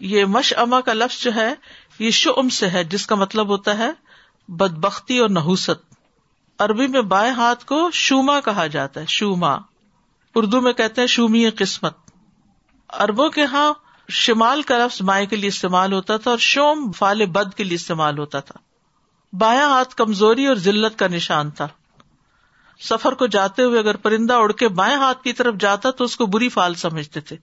یہ 0.00 0.25
مش 0.25 0.54
اما 0.56 0.80
کا 0.80 0.92
لفظ 0.92 1.23
جو 1.23 1.35
ہے، 1.35 1.54
یہ 1.99 2.11
شم 2.11 2.49
سے 2.49 2.71
ہے، 2.71 2.85
جس 2.85 3.06
کا 3.06 3.14
مطلب 3.14 3.49
ہوتا 3.49 3.78
ہے 3.78 3.90
بد 4.49 4.73
بختی 4.73 5.18
اور 5.18 5.30
نحوست۔ 5.30 5.71
عربی 6.59 6.87
میں 6.87 7.00
بائیں 7.00 7.32
ہاتھ 7.32 7.66
کو 7.66 7.90
شوما 7.92 8.40
کہا 8.40 8.66
جاتا 8.66 9.00
ہے، 9.00 9.06
شوما۔ 9.06 9.56
اردو 10.35 10.61
میں 10.61 10.73
کہتے 10.73 11.00
ہیں 11.00 11.09
شومی 11.09 11.50
قسمت۔ 11.50 11.97
اربوں 12.88 13.30
کے 13.30 13.44
ہاں 13.44 13.75
شمال 14.09 14.62
کا 14.62 14.78
لفظ 14.78 15.02
بائیں 15.02 15.26
کے 15.26 15.37
لیے 15.37 15.49
استعمال 15.49 15.92
ہوتا 15.92 16.16
تھا 16.16 16.30
اور 16.30 16.38
شوم 16.38 16.92
فال 16.92 17.26
بد 17.26 17.54
کے 17.54 17.64
لیے 17.64 17.75
استعمال 17.75 18.18
ہوتا 18.18 18.40
تھا۔ 18.40 18.59
بایاں 19.37 19.71
ہاتھ 19.71 19.94
کمزوری 19.94 20.47
اور 20.47 20.54
ذلت 20.54 20.99
کا 20.99 21.06
نشان 21.09 21.50
تھا۔ 21.50 21.68
سفر 22.83 23.12
کو 23.12 23.27
جاتے 23.27 23.62
ہوئے 23.62 23.79
اگر 23.79 23.97
پرندہ 23.97 24.35
اڑ 24.35 24.53
کے 24.53 24.69
بائیں 24.69 24.97
ہاتھ 24.97 25.23
کی 25.23 25.33
طرف 25.33 25.55
جاتا 25.61 25.91
تو 25.91 26.05
اس 26.05 26.17
کو 26.17 26.27
بری 26.27 26.49
فال 26.49 26.75
سمجھتے 26.75 27.21
تھے۔ 27.21 27.37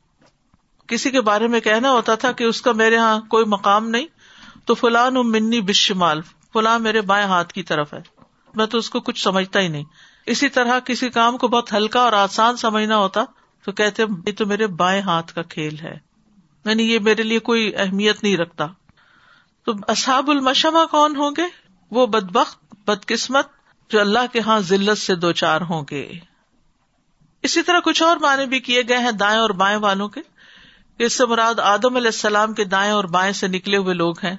کسی 0.88 1.12
کے 1.12 1.22
بارے 1.22 1.48
میں 1.48 1.60
کہنا 1.60 1.91
ہوتا 1.91 2.15
تھا 2.15 2.31
کہ 2.31 2.43
اس 2.43 2.62
کا 2.62 2.72
میرے 2.72 2.96
یہاں 2.96 3.19
کوئی 3.19 3.46
مقام 3.46 3.89
نہیں، 3.89 4.05
تو 4.65 4.75
فلان 4.75 5.13
منی 5.13 5.62
بشمال، 5.62 6.22
فلاں 6.53 6.79
میرے 6.79 7.01
بائیں 7.01 7.27
ہاتھ 7.27 7.53
کی 7.53 7.63
طرف 7.63 7.93
ہے۔ 7.93 8.00
میں 8.55 8.65
تو 8.65 8.77
اس 8.77 8.89
کو 8.89 9.00
کچھ 9.00 9.24
سمجھتا 9.24 9.60
ہی 9.60 9.67
نہیں۔ 9.67 9.84
اسی 10.25 10.50
طرح 10.50 10.79
کسی 10.79 11.10
کام 11.10 11.38
کو 11.38 11.48
بہت 11.48 11.74
ہلکا 11.74 12.00
اور 12.00 12.13
آسان 12.13 12.58
سمجھنا 12.58 12.98
ہوتا 12.98 13.24
تو 13.65 13.72
کہتے، 13.72 14.03
یہ 14.27 14.31
تو 14.38 14.46
میرے 14.46 14.67
بائیں 14.67 15.01
ہاتھ 15.01 15.36
کا 15.36 15.41
کھیل 15.41 15.79
ہے۔ 15.79 15.98
یعنی 16.65 16.84
یہ 16.84 17.00
میرے 17.00 17.24
لیے 17.24 17.39
کوئی 17.39 17.75
اہمیت 17.75 18.24
نہیں 18.24 18.38
رکھتا۔ 18.38 18.67
تو 19.65 19.74
اصحاب 19.88 20.29
المشما 20.29 20.86
کون 20.86 21.15
ہوں 21.15 21.31
گے؟ 21.38 21.43
وہ 21.91 22.08
بدبخت، 22.08 22.75
بدقسمت 22.88 23.48
جو 23.89 24.00
اللہ 24.00 24.19
کے 24.31 24.39
ہاں 24.39 24.60
ذلت 24.60 24.98
سے 24.98 25.15
دو 25.15 25.31
چار 25.31 25.62
ہوں 25.62 25.84
گے۔ 25.91 26.12
اسی 27.43 27.62
طرح 27.62 27.79
کچھ 27.79 28.03
اور 28.03 28.17
معنی 28.17 28.46
بھی 28.46 28.60
کیے 28.60 28.81
گئے 28.89 28.98
ہیں 28.98 29.12
دائیں 29.12 29.39
اور 29.39 29.50
بائیں 29.50 29.77
والوں 29.77 30.10
کے۔ 30.10 30.22
اس 31.00 31.17
سے 31.17 31.25
مراد 31.25 31.60
آدم 31.60 31.96
علیہ 31.96 32.08
السلام 32.08 32.53
کے 32.53 32.63
دائیں 32.63 32.91
اور 32.91 33.03
بائیں 33.03 33.34
سے 33.34 33.48
نکلے 33.48 33.77
ہوئے 33.77 33.93
لوگ 33.93 34.19
ہیں۔ 34.24 34.36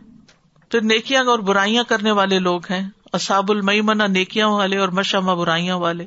پھر 0.71 0.81
نیکیاں 0.81 1.25
اور 1.25 1.39
برائیاں 1.39 1.85
کرنے 1.85 2.11
والے 2.11 2.39
لوگ 2.39 2.61
ہیں۔ 2.71 2.89
اصاب 3.13 3.51
المئیمنا 3.51 4.07
نیکیاں 4.07 4.49
والے 4.49 4.77
اور 4.77 4.89
مشما 4.89 5.35
برائیاں 5.35 5.77
والے۔ 5.77 6.07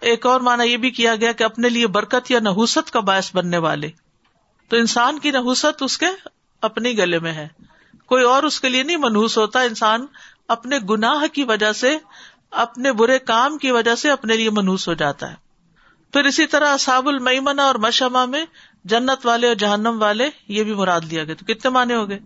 ایک 0.00 0.26
اور 0.26 0.40
مانا 0.40 0.62
یہ 0.62 0.76
بھی 0.76 0.90
کیا 0.90 1.16
گیا 1.16 1.32
کہ 1.32 1.44
اپنے 1.44 1.68
لیے 1.68 1.86
برکت 1.86 2.30
یا 2.30 2.40
نحوست 2.40 2.90
کا 2.90 3.00
باعث 3.00 3.30
بننے 3.34 3.58
والے۔ 3.58 3.90
تو 4.68 4.76
انسان 4.76 5.18
کی 5.18 5.30
نحوست 5.30 5.82
اس 5.82 5.98
کے 5.98 6.06
اپنے 6.60 6.90
گلے 6.90 7.18
میں 7.18 7.32
ہے۔ 7.32 7.48
کوئی 8.06 8.24
اور 8.24 8.42
اس 8.42 8.60
کے 8.60 8.68
لیے 8.68 8.82
نہیں 8.82 8.96
منہوس 8.96 9.38
ہوتا، 9.38 9.60
انسان 9.60 10.06
اپنے 10.48 10.78
گناہ 10.90 11.26
کی 11.32 11.44
وجہ 11.44 11.72
سے 11.72 11.98
اپنے 12.52 12.92
برے 12.92 13.18
کام 13.18 13.58
کی 13.58 13.70
وجہ 13.70 13.94
سے 13.94 14.10
اپنے 14.10 14.36
لیے 14.36 14.50
منہوس 14.50 14.88
ہو 14.88 14.94
جاتا 14.94 15.30
ہے۔ 15.30 15.34
پھر 16.12 16.24
اسی 16.24 16.46
طرح 16.46 16.76
صاب 16.76 17.08
المنا 17.08 17.62
اور 17.62 17.74
مشما 17.74 18.24
میں 18.24 18.44
جنت 18.84 19.26
والے 19.26 19.48
اور 19.48 19.54
جہنم 19.54 20.02
والے، 20.02 20.30
یہ 20.48 20.64
بھی 20.64 20.74
مراد 20.74 21.00
لیا 21.04 21.24
گیا۔ 21.24 21.34
تو 21.34 21.44
کتنے 21.44 21.70
معنی 21.70 21.94
ہو 21.94 22.08
گئے؟ 22.08 22.18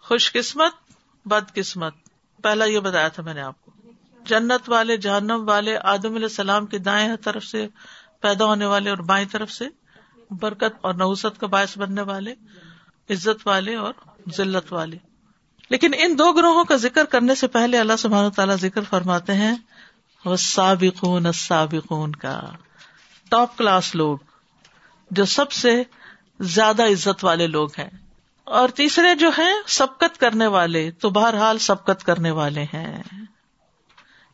خوش 0.00 0.32
قسمت، 0.32 0.72
بد 1.28 1.54
قسمت۔ 1.54 1.94
پہلا 2.42 2.64
یہ 2.64 2.78
بتایا 2.78 3.08
تھا 3.08 3.22
میں 3.22 3.34
نے 3.34 3.40
آپ 3.40 3.64
کو۔ 3.64 3.70
جنت 4.24 4.68
والے، 4.68 4.96
جہنم 4.96 5.48
والے، 5.48 5.76
آدم 5.76 6.14
علیہ 6.14 6.26
السلام 6.26 6.66
کے 6.66 6.78
دائیں 6.78 7.16
طرف 7.16 7.44
سے 7.44 7.68
پیدا 8.20 8.44
ہونے 8.44 8.66
والے 8.66 8.90
اور 8.90 8.98
بائیں 8.98 9.28
طرف 9.32 9.52
سے 9.52 9.64
برکت 10.30 10.78
اور 10.80 10.94
نوسط 10.94 11.40
کا 11.40 11.46
باعث 11.46 11.78
بننے 11.78 12.02
والے، 12.02 12.34
عزت 13.10 13.46
والے 13.46 13.76
اور 13.76 13.94
ذلت 14.36 14.72
والے۔ 14.72 15.11
لیکن 15.72 15.90
ان 15.98 16.18
دو 16.18 16.32
گروہوں 16.32 16.64
کا 16.64 16.76
ذکر 16.76 17.04
کرنے 17.04 17.34
سے 17.34 17.46
پہلے 17.46 17.78
اللہ 17.78 17.92
سبحانہ 17.98 18.28
تعالیٰ 18.28 18.56
ذکر 18.56 18.80
فرماتے 18.90 19.34
ہیں 19.34 19.56
وہ 20.24 20.36
سابقون 20.36 21.26
السابقون 21.26 22.12
کا۔ 22.12 22.40
ٹاپ 23.30 23.58
کلاس 23.58 23.94
لوگ، 23.94 24.18
جو 25.10 25.24
سب 25.24 25.52
سے 25.52 25.82
زیادہ 26.40 26.82
عزت 26.82 27.24
والے 27.24 27.46
لوگ 27.46 27.68
ہیں۔ 27.78 27.90
اور 28.44 28.68
تیسرے 28.68 29.14
جو 29.14 29.30
ہیں 29.38 29.52
سبکت 29.66 30.20
کرنے 30.20 30.46
والے، 30.46 30.90
تو 30.90 31.10
بہرحال 31.10 31.58
سبکت 31.58 32.04
کرنے 32.04 32.30
والے 32.30 32.62
ہیں۔ 32.62 33.02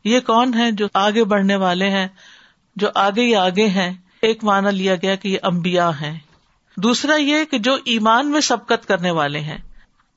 یہ 0.04 0.20
کون 0.20 0.54
ہے 0.54 0.72
جو 0.72 0.86
آگے 0.94 1.24
بڑھنے 1.24 1.56
والے 1.56 1.90
ہیں، 1.90 2.08
جو 2.76 2.88
آگے 2.94 3.20
ہی 3.20 3.34
آگے 3.34 3.68
ہیں؟ 3.68 3.94
ایک 4.22 4.44
مانا 4.44 4.70
لیا 4.70 4.94
گیا 4.94 5.14
کہ 5.14 5.28
یہ 5.28 5.38
امبیا 5.42 5.90
ہیں۔ 6.00 6.18
دوسرا 6.76 7.16
یہ 7.16 7.44
کہ 7.44 7.58
جو 7.58 7.76
ایمان 7.84 8.30
میں 8.30 8.40
سبکت 8.40 8.88
کرنے 8.88 9.10
والے 9.10 9.40
ہیں۔ 9.40 9.67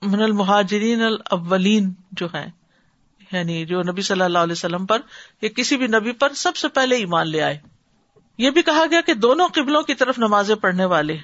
من 0.02 0.22
المہاجرین 0.22 1.02
الاولین 1.02 1.94
جو 2.12 2.28
ہے 2.34 2.52
یعنی 3.32 3.66
جو 3.66 3.82
نبی 3.82 4.02
صلی 4.02 4.22
اللہ 4.22 4.40
علیہ 4.40 4.52
وسلم 4.52 4.86
پر 4.86 5.00
یا 5.42 5.50
کسی 5.50 5.78
بھی 5.78 5.88
نبی 5.88 6.12
پر 6.12 6.34
سب 6.34 6.56
سے 6.56 6.68
پہلے 6.68 6.96
ایمان 6.96 7.30
لے 7.30 7.42
آئے۔ 7.42 7.60
یہ 8.38 8.50
بھی 8.50 8.62
کہا 8.62 8.84
گیا 8.92 9.02
کہ 9.02 9.14
دونوں 9.14 9.48
قبلوں 9.48 9.82
کی 9.82 9.94
طرف 9.94 10.20
نمازیں 10.20 10.56
پڑھنے 10.56 10.86
والے۔ 10.86 11.18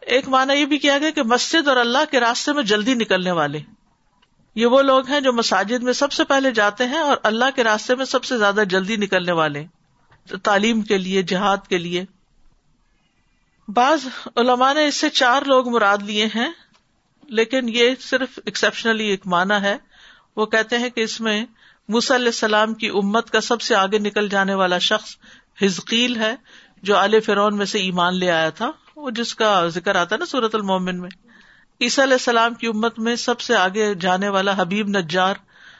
ایک 0.00 0.28
مانا 0.28 0.52
یہ 0.52 0.66
بھی 0.66 0.78
کیا 0.78 0.98
گیا 0.98 1.10
کہ 1.10 1.22
مسجد 1.22 1.68
اور 1.68 1.76
اللہ 1.76 2.10
کے 2.10 2.20
راستے 2.20 2.52
میں 2.52 2.62
جلدی 2.62 2.94
نکلنے 2.94 3.30
والے۔ 3.30 3.60
یہ 4.54 4.66
وہ 4.66 4.82
لوگ 4.82 5.06
ہیں 5.06 5.20
جو 5.20 5.32
مساجد 5.32 5.82
میں 5.82 5.92
سب 5.92 6.12
سے 6.12 6.24
پہلے 6.24 6.50
جاتے 6.50 6.86
ہیں 6.86 6.98
اور 6.98 7.16
اللہ 7.22 7.44
کے 7.56 7.64
راستے 7.64 7.94
میں 7.94 8.04
سب 8.04 8.24
سے 8.24 8.38
زیادہ 8.38 8.62
جلدی 8.70 8.96
نکلنے 8.96 9.32
والے۔ 9.32 9.66
تعلیم 10.42 10.82
کے 10.82 10.98
لیے، 10.98 11.22
جہاد 11.22 11.56
کے 11.68 11.78
لیے۔ 11.78 12.04
بعض 13.68 14.06
علماء 14.36 14.72
نے 14.72 14.86
اس 14.86 14.96
سے 14.96 15.08
چار 15.08 15.42
لوگ 15.42 15.68
مراد 15.68 15.98
لیے 15.98 16.26
ہیں۔ 16.26 16.61
لیکن 17.32 17.68
یہ 17.68 17.90
صرف 18.00 18.38
ایکسپشنلی 18.44 19.06
ایک 19.06 19.26
مانا 19.26 19.62
ہے۔ 19.62 19.76
وہ 20.36 20.46
کہتے 20.46 20.78
ہیں 20.78 20.90
کہ 20.90 21.00
اس 21.00 21.20
میں 21.20 21.44
علیہ 21.88 22.26
السلام 22.26 22.74
کی 22.74 22.88
امت 22.88 23.30
کا 23.30 23.40
سب 23.40 23.60
سے 23.60 23.74
آگے 23.74 23.98
نکل 23.98 24.28
جانے 24.28 24.54
والا 24.54 24.78
شخص 24.78 25.16
ہزقیل 25.62 26.16
ہے، 26.16 26.34
جو 26.82 27.04
علیہ 27.04 27.20
فرون 27.20 27.56
میں 27.56 27.66
سے 27.66 27.78
ایمان 27.78 28.16
لے 28.16 28.30
آیا 28.30 28.50
تھا، 28.50 28.70
وہ 28.96 29.10
جس 29.10 29.34
کا 29.34 29.66
ذکر 29.66 29.96
آتا 29.96 30.14
ہے 30.14 30.18
نا 30.18 30.26
سورت 30.26 30.54
المومن 30.54 31.00
میں۔ 31.00 31.10
عیسیٰ 31.80 32.04
علیہ 32.04 32.14
السلام 32.14 32.54
کی 32.54 32.66
امت 32.66 32.98
میں 32.98 33.16
سب 33.16 33.40
سے 33.40 33.56
آگے 33.56 33.94
جانے 33.94 34.28
والا 34.28 34.54
حبیب 34.56 34.88
نجار، 34.88 35.34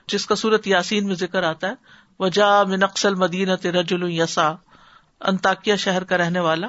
جس 0.06 0.26
کا 0.26 0.34
سورت 0.34 0.66
یاسین 0.66 1.06
میں 1.06 1.14
ذکر 1.14 1.42
آتا 1.42 1.68
ہے۔ 1.68 1.74
وہ 2.18 2.28
جا 2.28 2.64
منقصل 2.64 3.14
مدینہ 3.14 3.66
رجل 3.66 4.10
یسا 4.10 4.52
انتاکیا 5.20 5.76
شہر 5.76 6.04
کا 6.04 6.16
رہنے 6.16 6.40
والا۔ 6.40 6.68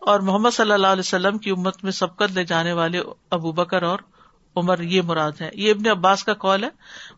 اور 0.00 0.20
محمد 0.20 0.50
صلی 0.52 0.72
اللہ 0.72 0.86
علیہ 0.86 1.00
وسلم 1.00 1.38
کی 1.38 1.50
امت 1.50 1.84
میں 1.84 1.92
سبقت 1.92 2.32
لے 2.34 2.44
جانے 2.44 2.72
والے 2.72 3.02
ابو 3.30 3.52
بکر 3.52 3.82
اور 3.82 3.98
عمر 4.56 4.80
یہ 4.80 5.02
مراد 5.02 5.32
ہے 5.40 5.50
یہ 5.54 5.70
ابن 5.70 5.90
عباس 5.90 6.24
کا 6.24 6.34
کال 6.34 6.64
ہے۔ 6.64 6.68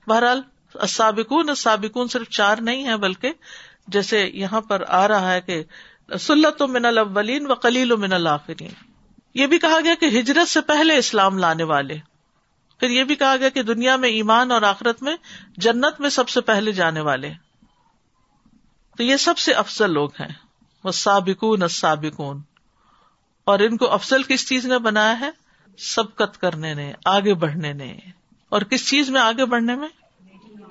بہرحال 0.07 0.41
سابقون 0.89 1.55
سابقون 1.55 2.09
صرف 2.09 2.29
چار 2.29 2.59
نہیں 2.59 2.85
ہے 2.85 2.97
بلکہ 2.97 3.33
جیسے 3.87 4.31
یہاں 4.35 4.61
پر 4.61 4.83
آ 4.89 5.09
رہا 5.09 5.33
ہے 5.33 5.41
کہ 5.41 5.65
سلط 6.21 6.63
و 6.63 6.69
من 6.69 6.85
الاولین 6.85 7.51
و 7.51 7.55
کلیل 7.55 7.93
و 7.93 7.97
من 7.97 8.13
الآخرین 8.13 8.71
یہ 9.35 9.47
بھی 9.47 9.59
کہا 9.59 9.79
گیا 9.85 9.95
کہ 10.01 10.19
ہجرت 10.19 10.49
سے 10.49 10.61
پہلے 10.61 10.97
اسلام 10.97 11.39
لانے 11.39 11.63
والے۔ 11.63 11.99
پھر 12.81 12.91
یہ 12.91 13.05
بھی 13.05 13.15
کہا 13.15 13.37
گیا 13.37 13.49
کہ 13.49 13.63
دنیا 13.63 13.97
میں 13.97 14.09
ایمان 14.09 14.51
اور 14.51 14.63
آخرت 14.63 15.03
میں 15.03 15.17
جنت 15.57 16.01
میں 16.01 16.11
سب 16.11 16.29
سے 16.29 16.41
پہلے 16.41 16.73
جانے 16.73 17.01
والے۔ 17.01 17.33
تو 18.97 19.03
یہ 19.03 19.17
سب 19.17 19.39
سے 19.39 19.53
افضل 19.53 19.91
لوگ 19.91 20.11
ہیں۔ 20.21 20.35
وہ 20.85 20.91
سابقون 20.91 21.69
سابقون 21.69 22.41
اور 23.45 23.59
ان 23.59 23.77
کو 23.77 23.93
افضل 23.93 24.23
کس 24.23 24.49
چیز 24.49 24.67
نے 24.67 24.79
بنایا 24.79 25.21
ہے؟ 25.21 25.31
سبکت 25.79 26.41
کرنے 26.41 26.75
نے، 26.75 26.93
آگے 27.05 27.35
بڑھنے 27.35 27.73
نے۔ 27.73 27.97
اور 28.49 28.63
کس 28.63 28.89
چیز 28.89 29.11
میں 29.11 29.21
آگے 29.21 29.45
بڑھنے 29.45 29.75
میں؟ 29.75 29.89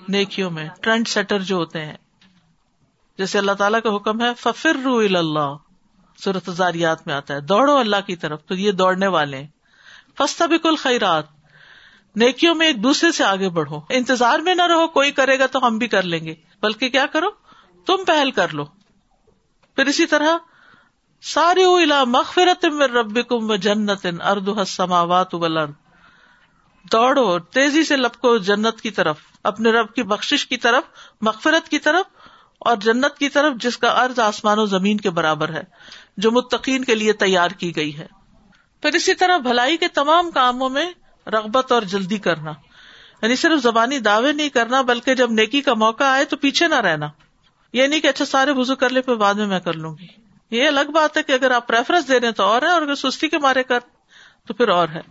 نیکیوں 0.08 0.51
میں۔ 0.51 0.70
ٹرنڈ 0.82 1.08
سیٹر 1.08 1.40
جو 1.40 1.56
ہوتے 1.56 1.86
ہیں۔ 1.86 1.98
جیسے 3.18 3.38
اللہ 3.38 3.51
تعالیٰ 3.51 3.82
کا 3.82 3.96
حکم 3.96 4.22
ہے 4.22 4.34
ففر 4.38 4.78
رو 4.84 4.98
اللہ 4.98 5.56
صورت 6.24 6.50
زاریات 6.51 7.08
میں 7.08 7.16
آتا 7.16 7.34
ہے۔ 7.34 7.42
دوڑو 7.42 7.78
اللہ 7.78 7.96
کی 8.08 8.16
طرف، 8.16 8.46
تو 8.46 8.56
یہ 8.56 8.72
دوڑنے 8.72 9.08
والے 9.08 9.44
فستا 10.18 10.46
بھی 10.46 10.58
کل 10.58 10.75
خیرات 10.75 11.24
نیکیوں 12.16 12.56
میں 12.56 12.68
ایک 12.68 12.84
دوسرے 12.84 13.12
سے 13.12 13.24
آگے 13.24 13.50
بڑھو۔ 13.50 13.80
انتظار 13.90 14.40
میں 14.40 14.56
نہ 14.56 14.62
رہو، 14.62 14.88
کوئی 14.88 15.12
کرے 15.12 15.40
گا 15.40 15.46
تو 15.46 15.68
ہم 15.68 15.78
بھی 15.78 15.88
کر 15.88 16.04
لیں 16.04 16.25
گے۔ 16.25 16.36
بلکہ 16.62 16.90
کیا 16.90 17.06
کرو؟ 17.06 17.28
تم 17.86 18.06
پہل 18.08 18.32
کر 18.32 18.54
لو۔ 18.54 18.66
پھر 19.75 19.86
اسی 19.86 20.06
طرح 20.06 20.38
ساری 21.22 21.63
مغفرت 22.08 22.66
میں 22.66 22.88
رب 22.88 23.28
کم 23.28 23.56
جنت 23.56 24.08
ارد 24.24 24.50
حسماوات 24.62 25.32
دوڑو، 26.92 27.40
تیزی 27.40 27.84
سے 27.84 27.98
لپکو 27.98 28.38
جنت 28.38 28.82
کی 28.82 28.92
طرف، 28.92 29.18
اپنے 29.44 29.72
رب 29.72 29.94
کی 29.94 30.04
بخش 30.04 30.46
کی 30.46 30.58
طرف، 30.58 30.84
مغفرت 31.22 31.70
کی 31.70 31.80
طرف، 31.80 32.06
اور 32.60 32.78
جنت 32.78 33.18
کی 33.18 33.30
طرف 33.30 33.54
جس 33.56 33.78
کا 33.78 33.88
ارض 33.88 34.20
آسمان 34.20 34.60
و 34.60 34.66
زمین 34.66 34.98
کے 34.98 35.10
برابر 35.10 35.50
ہے، 35.50 35.63
جو 36.18 36.32
متقین 36.32 36.84
کے 36.84 36.96
لیے 36.96 37.13
تیار 37.13 37.50
کی 37.50 37.75
گئی 37.75 37.98
ہے۔ 37.98 38.08
پھر 38.82 38.96
اسی 38.96 39.13
طرح 39.13 39.38
بھلائی 39.38 39.78
کے 39.78 39.88
تمام 39.88 40.32
کاموں 40.32 40.70
میں 40.70 40.92
رغبت 41.28 41.72
اور 41.72 41.82
جلدی 41.82 42.18
کرنا۔ 42.18 42.51
یعنی 43.22 43.36
صرف 43.36 43.63
زبانی 43.63 44.00
دعوے 44.00 44.34
نہیں 44.34 44.50
کرنا، 44.50 44.82
بلکہ 44.82 45.16
جب 45.16 45.32
نیکی 45.32 45.62
کا 45.62 45.74
موقع 45.74 46.04
آئے 46.04 46.25
تو 46.25 46.38
پیچھے 46.38 46.68
نہ 46.68 46.75
رہنا۔ 46.75 47.10
یہ 47.74 47.88
نہیں 47.88 48.00
کہ 48.00 48.08
اچھا 48.08 48.25
سارے 48.25 48.54
بزو 48.54 48.75
کر 48.75 48.90
لے، 48.90 49.01
پھر 49.01 49.16
بعد 49.16 49.34
میں 49.34 49.48
میں 49.48 49.60
کر 49.60 49.74
لوں 49.74 49.96
گی۔ 49.98 50.21
یہ 50.51 50.67
الگ 50.67 50.91
بات 50.93 51.17
ہے 51.17 51.24
کہ 51.24 51.31
اگر 51.31 51.51
آپ 51.51 51.67
پریفرنس 51.67 52.08
دے 52.08 52.20
رہے 52.20 52.27
ہیں 52.27 52.34
تو 52.34 52.43
اور 52.43 52.62
ہے 52.62 52.67
اور 52.67 52.81
اگر 52.81 52.96
سستی 52.96 53.29
کے 53.29 53.38
مارے 53.38 53.63
کر 53.63 53.79
تو 54.48 54.53
پھر 54.53 54.70
اور 54.70 54.88
ہے 54.89 55.01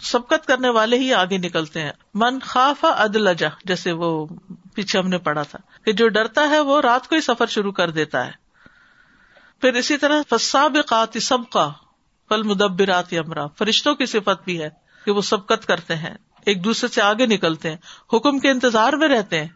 سبکت 0.00 0.46
کرنے 0.46 0.68
والے 0.68 0.98
ہی 0.98 1.14
آگے 1.14 1.38
نکلتے 1.38 1.80
ہیں۔ 1.80 1.92
من 2.14 2.38
خاف 2.38 2.84
ادلجا 2.84 3.48
جیسے 3.64 3.92
وہ 3.92 4.26
پیچھے 4.74 4.98
ہم 4.98 5.08
نے 5.08 5.18
پڑھا 5.18 5.42
تھا 5.42 5.58
کہ 5.84 5.92
جو 5.92 6.08
ڈرتا 6.08 6.48
ہے 6.50 6.60
وہ 6.60 6.80
رات 6.80 7.08
کو 7.08 7.14
ہی 7.14 7.20
سفر 7.20 7.46
شروع 7.46 7.72
کر 7.72 7.90
دیتا 7.90 8.26
ہے۔ 8.26 8.32
پھر 9.60 9.74
اسی 9.74 9.96
طرح 9.96 10.22
فسابقات 10.30 11.16
سب 11.22 11.50
کا 11.52 11.70
پل 12.28 12.42
مدبرات 12.42 13.12
امرا۔ 13.12 13.46
فرشتوں 13.46 13.94
کی 13.94 14.06
صفت 14.06 14.44
بھی 14.44 14.62
ہے 14.62 14.68
کہ 15.04 15.10
وہ 15.10 15.20
سبکت 15.20 15.66
کرتے 15.66 15.96
ہیں، 15.96 16.14
ایک 16.46 16.64
دوسرے 16.64 16.88
سے 16.88 17.02
آگے 17.02 17.26
نکلتے 17.26 17.70
ہیں۔ 17.70 17.76
حکم 18.12 18.38
کے 18.38 18.50
انتظار 18.50 18.92
میں 18.92 19.08
رہتے 19.08 19.40
ہیں۔ 19.40 19.48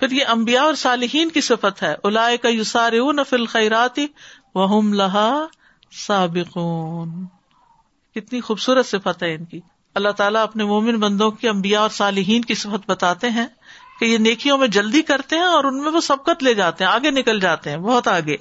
پھر 0.00 0.10
یہ 0.10 0.24
امبیا 0.28 0.62
اور 0.62 0.74
صالحین 0.74 1.30
کی 1.30 1.40
صفت 1.40 1.82
ہے۔ 1.82 1.94
الا 2.04 2.28
کا 2.42 2.48
یوسار 2.48 2.92
فل 3.28 3.46
خیراتی 3.46 4.06
وہ 4.54 4.82
لہا 4.82 5.46
سابقون۔ 6.06 7.26
کتنی 8.14 8.40
خوبصورت 8.40 8.86
صفت 8.86 9.22
ہے 9.22 9.34
ان 9.34 9.44
کی۔ 9.44 9.60
اللہ 9.94 10.08
تعالیٰ 10.08 10.42
اپنے 10.42 10.64
مومن 10.64 11.00
بندوں 11.00 11.30
کی 11.30 11.48
امبیا 11.48 11.80
اور 11.80 11.88
صالحین 11.88 12.42
کی 12.42 12.54
صفت 12.54 12.90
بتاتے 12.90 13.30
ہیں 13.30 13.46
کہ 14.00 14.04
یہ 14.04 14.18
نیکیوں 14.18 14.58
میں 14.58 14.68
جلدی 14.68 15.02
کرتے 15.02 15.36
ہیں 15.36 15.42
اور 15.42 15.64
ان 15.64 15.82
میں 15.82 15.92
وہ 15.92 16.00
سبقت 16.00 16.42
لے 16.42 16.54
جاتے 16.54 16.84
ہیں، 16.84 16.90
آگے 16.90 17.10
نکل 17.10 17.40
جاتے 17.40 17.70
ہیں، 17.70 17.76
بہت 17.76 18.08
آگے۔ 18.08 18.36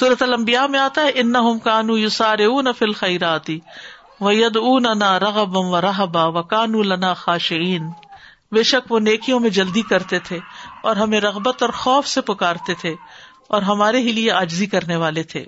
صورت 0.00 0.22
المبیا 0.22 0.66
میں 0.66 0.80
آتا 0.80 1.02
ہے 1.02 1.10
ان 1.14 1.58
کانو 1.58 1.98
یوسار 1.98 2.38
فل 2.78 2.92
خیراتی 2.92 3.60
ید 4.20 4.56
اون 4.56 4.86
انا 4.86 5.20
رغب 5.20 5.56
و 5.56 5.80
رحبا 5.80 6.24
و 6.24 6.42
کانو 6.42 6.82
لنا 6.82 7.14
خاشعین۔ 7.14 7.90
بے 8.52 8.62
شک 8.62 8.92
وہ 8.92 9.00
نیکیوں 9.00 9.40
میں 9.40 9.50
جلدی 9.50 9.82
کرتے 9.82 10.18
تھے 10.18 10.38
اور 10.82 10.96
ہمیں 10.96 11.20
رغبت 11.20 11.62
اور 11.62 11.70
خوف 11.70 12.06
سے 12.06 12.20
پکارتے 12.20 12.74
تھے 12.74 12.94
اور 13.48 13.62
ہمارے 13.62 13.98
ہی 13.98 14.12
لیے 14.12 14.30
آجزی 14.30 14.66
کرنے 14.66 14.96
والے 14.96 15.22
تھے۔ 15.22 15.44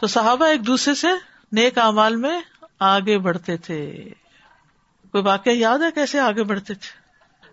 تو 0.00 0.06
صحابہ 0.06 0.44
ایک 0.44 0.66
دوسرے 0.66 0.94
سے 0.94 1.08
نیک 1.52 1.78
اعمال 1.78 2.16
میں 2.16 2.40
آگے 2.80 3.18
بڑھتے 3.18 3.56
تھے۔ 3.56 4.08
کوئی 5.12 5.24
واقعہ 5.24 5.52
یاد 5.52 5.78
ہے 5.78 5.90
کیسے 5.94 6.20
آگے 6.20 6.42
بڑھتے 6.42 6.74
تھے؟ 6.74 7.06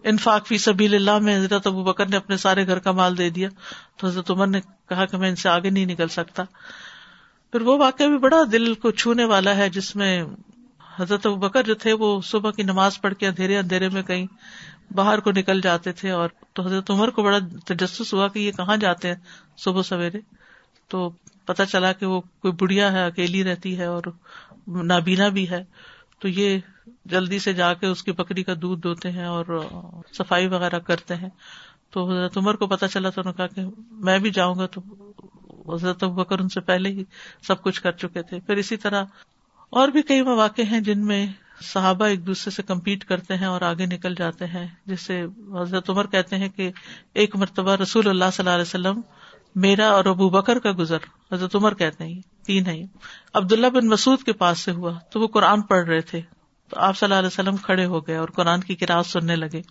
انفاق 0.09 0.47
فی 0.47 0.57
سبیل 0.57 0.95
اللہ 0.95 1.19
میں 1.19 1.37
حضرت 1.37 1.67
ابو 1.67 1.83
بکر 1.83 2.07
نے 2.07 2.15
اپنے 2.15 2.37
سارے 2.37 2.67
گھر 2.67 2.79
کا 2.79 2.91
مال 2.91 3.17
دے 3.17 3.29
دیا۔ 3.29 3.49
تو 3.97 4.07
حضرت 4.07 4.31
عمر 4.31 4.47
نے 4.47 4.61
کہا 4.89 5.05
کہ 5.05 5.17
میں 5.17 5.29
ان 5.29 5.35
سے 5.35 5.49
آگے 5.49 5.69
نہیں 5.69 5.85
نکل 5.85 6.07
سکتا۔ 6.07 6.43
پھر 7.51 7.61
وہ 7.61 7.77
واقعہ 7.77 8.05
بھی 8.05 8.17
بڑا 8.17 8.37
دل 8.51 8.73
کو 8.73 8.91
چھونے 8.91 9.25
والا 9.25 9.55
ہے 9.55 9.69
جس 9.69 9.95
میں 9.95 10.23
حضرت 10.99 11.25
ابو 11.25 11.35
بکر 11.35 11.63
جو 11.63 11.75
تھے 11.75 11.93
وہ 11.93 12.21
صبح 12.21 12.51
کی 12.51 12.63
نماز 12.63 13.01
پڑھ 13.01 13.13
کے 13.13 13.27
اندھیرے 13.27 13.57
اندھیرے 13.57 13.89
میں 13.89 14.03
کہیں 14.03 14.25
باہر 14.93 15.19
کو 15.19 15.31
نکل 15.31 15.61
جاتے 15.61 15.91
تھے 15.91 16.09
اور 16.09 16.29
تو 16.53 16.63
حضرت 16.63 16.91
عمر 16.91 17.09
کو 17.09 17.23
بڑا 17.23 17.37
تجسس 17.65 18.13
ہوا 18.13 18.27
کہ 18.27 18.39
یہ 18.39 18.51
کہاں 18.51 18.77
جاتے 18.77 19.07
ہیں 19.07 19.15
صبح 19.57 19.81
سویرے۔ 19.81 20.19
تو 20.87 21.09
پتا 21.45 21.65
چلا 21.65 21.91
کہ 21.91 22.05
وہ 22.05 22.21
کوئی 22.21 22.51
بڑھیا 22.51 22.91
ہے، 22.91 23.05
اکیلی 23.05 23.43
رہتی 23.43 23.77
ہے 23.77 23.85
اور 23.85 24.03
نابینا 24.67 25.29
بھی 25.29 25.49
ہے۔ 25.49 25.63
تو 26.19 26.27
یہ 26.27 26.59
جلدی 27.05 27.39
سے 27.39 27.53
جا 27.53 27.73
کے 27.73 27.87
اس 27.87 28.03
کی 28.03 28.11
بکری 28.11 28.43
کا 28.43 28.53
دودھ 28.61 28.81
دھوتے 28.81 29.11
ہیں 29.11 29.25
اور 29.25 29.45
صفائی 30.13 30.47
وغیرہ 30.47 30.79
کرتے 30.79 31.15
ہیں۔ 31.15 31.29
تو 31.91 32.11
حضرت 32.11 32.37
عمر 32.37 32.55
کو 32.55 32.67
پتا 32.67 32.87
چلا 32.87 33.09
تو 33.09 33.21
انہوں 33.21 33.33
نے 33.39 33.47
کہا 33.47 33.63
کہ 33.63 33.81
میں 33.91 34.19
بھی 34.19 34.29
جاؤں 34.29 34.55
گا 34.55 34.65
تو 34.65 34.81
حضرت 35.75 36.03
بکر 36.03 36.39
ان 36.39 36.49
سے 36.49 36.61
پہلے 36.61 36.89
ہی 36.89 37.03
سب 37.47 37.61
کچھ 37.61 37.81
کر 37.81 37.91
چکے 37.91 38.21
تھے۔ 38.21 38.39
پھر 38.39 38.55
اسی 38.55 38.77
طرح 38.77 39.03
اور 39.69 39.87
بھی 39.87 40.01
کئی 40.01 40.21
مواقع 40.21 40.61
ہیں 40.61 40.79
جن 40.79 41.05
میں 41.05 41.27
صحابہ 41.61 42.05
ایک 42.05 42.27
دوسرے 42.27 42.51
سے 42.51 42.63
کمپیٹ 42.63 43.05
کرتے 43.05 43.35
ہیں 43.35 43.45
اور 43.45 43.61
آگے 43.61 43.85
نکل 43.85 44.15
جاتے 44.15 44.45
ہیں۔ 44.45 44.67
جس 44.85 45.01
سے 45.01 45.25
حضرت 45.61 45.89
عمر 45.89 46.07
کہتے 46.07 46.37
ہیں 46.37 46.49
کہ 46.49 46.71
ایک 47.13 47.35
مرتبہ 47.35 47.75
رسول 47.75 48.07
اللہ 48.07 48.25
صلی 48.33 48.43
اللہ 48.43 48.55
علیہ 48.55 48.91
وسلم 48.91 49.01
میرا 49.55 49.89
اور 49.89 50.05
ابو 50.05 50.29
بکر 50.29 50.59
کا 50.59 50.71
گزر۔ 50.79 50.97
حضرت 51.31 51.55
عمر 51.55 51.73
کہتے 51.73 52.03
ہیں، 52.03 52.21
تین 52.45 52.65
ہے 52.65 52.81
عبداللہ 53.33 53.67
بن 53.67 53.87
مسعود 53.87 54.23
کے 54.23 54.33
پاس 54.33 54.59
سے 54.59 54.71
ہوا 54.71 54.93
تو 55.11 55.19
وہ 55.19 55.27
قرآن 55.27 55.61
پڑھ 55.61 55.87
رہے 55.87 56.01
تھے۔ 56.01 56.21
تو 56.69 56.79
آپ 56.79 56.97
صلی 56.97 57.05
اللہ 57.05 57.19
علیہ 57.19 57.27
وسلم 57.27 57.57
کھڑے 57.57 57.85
ہو 57.85 58.07
گئے 58.07 58.17
اور 58.17 58.29
قرآن 58.29 58.59
کی 58.59 58.75
کراط 58.75 59.07
سننے 59.07 59.35
لگے۔ 59.35 59.61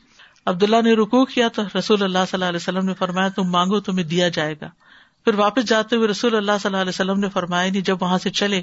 عبداللہ 0.46 0.76
نے 0.84 0.92
رکو 0.92 1.24
کیا 1.24 1.48
تو 1.48 1.62
رسول 1.78 2.02
اللہ 2.02 2.18
صلی 2.18 2.36
اللہ 2.36 2.44
علیہ 2.44 2.56
وسلم 2.56 2.84
نے 2.84 2.94
فرمایا، 2.94 3.28
تم 3.28 3.42
مانگو 3.42 3.80
تمہیں 3.80 4.06
دیا 4.06 4.28
جائے 4.28 4.54
گا۔ 4.60 4.68
پھر 5.24 5.34
واپس 5.34 5.64
جاتے 5.64 5.96
ہوئے 5.96 6.08
رسول 6.08 6.36
اللہ 6.36 6.52
صلی 6.52 6.68
اللہ 6.68 6.76
علیہ 6.76 6.88
وسلم 6.88 7.20
نے 7.20 7.28
فرمایا، 7.28 7.70
نہیں، 7.70 7.82
جب 7.82 7.96
وہاں 8.00 8.18
سے 8.18 8.30
چلے، 8.30 8.62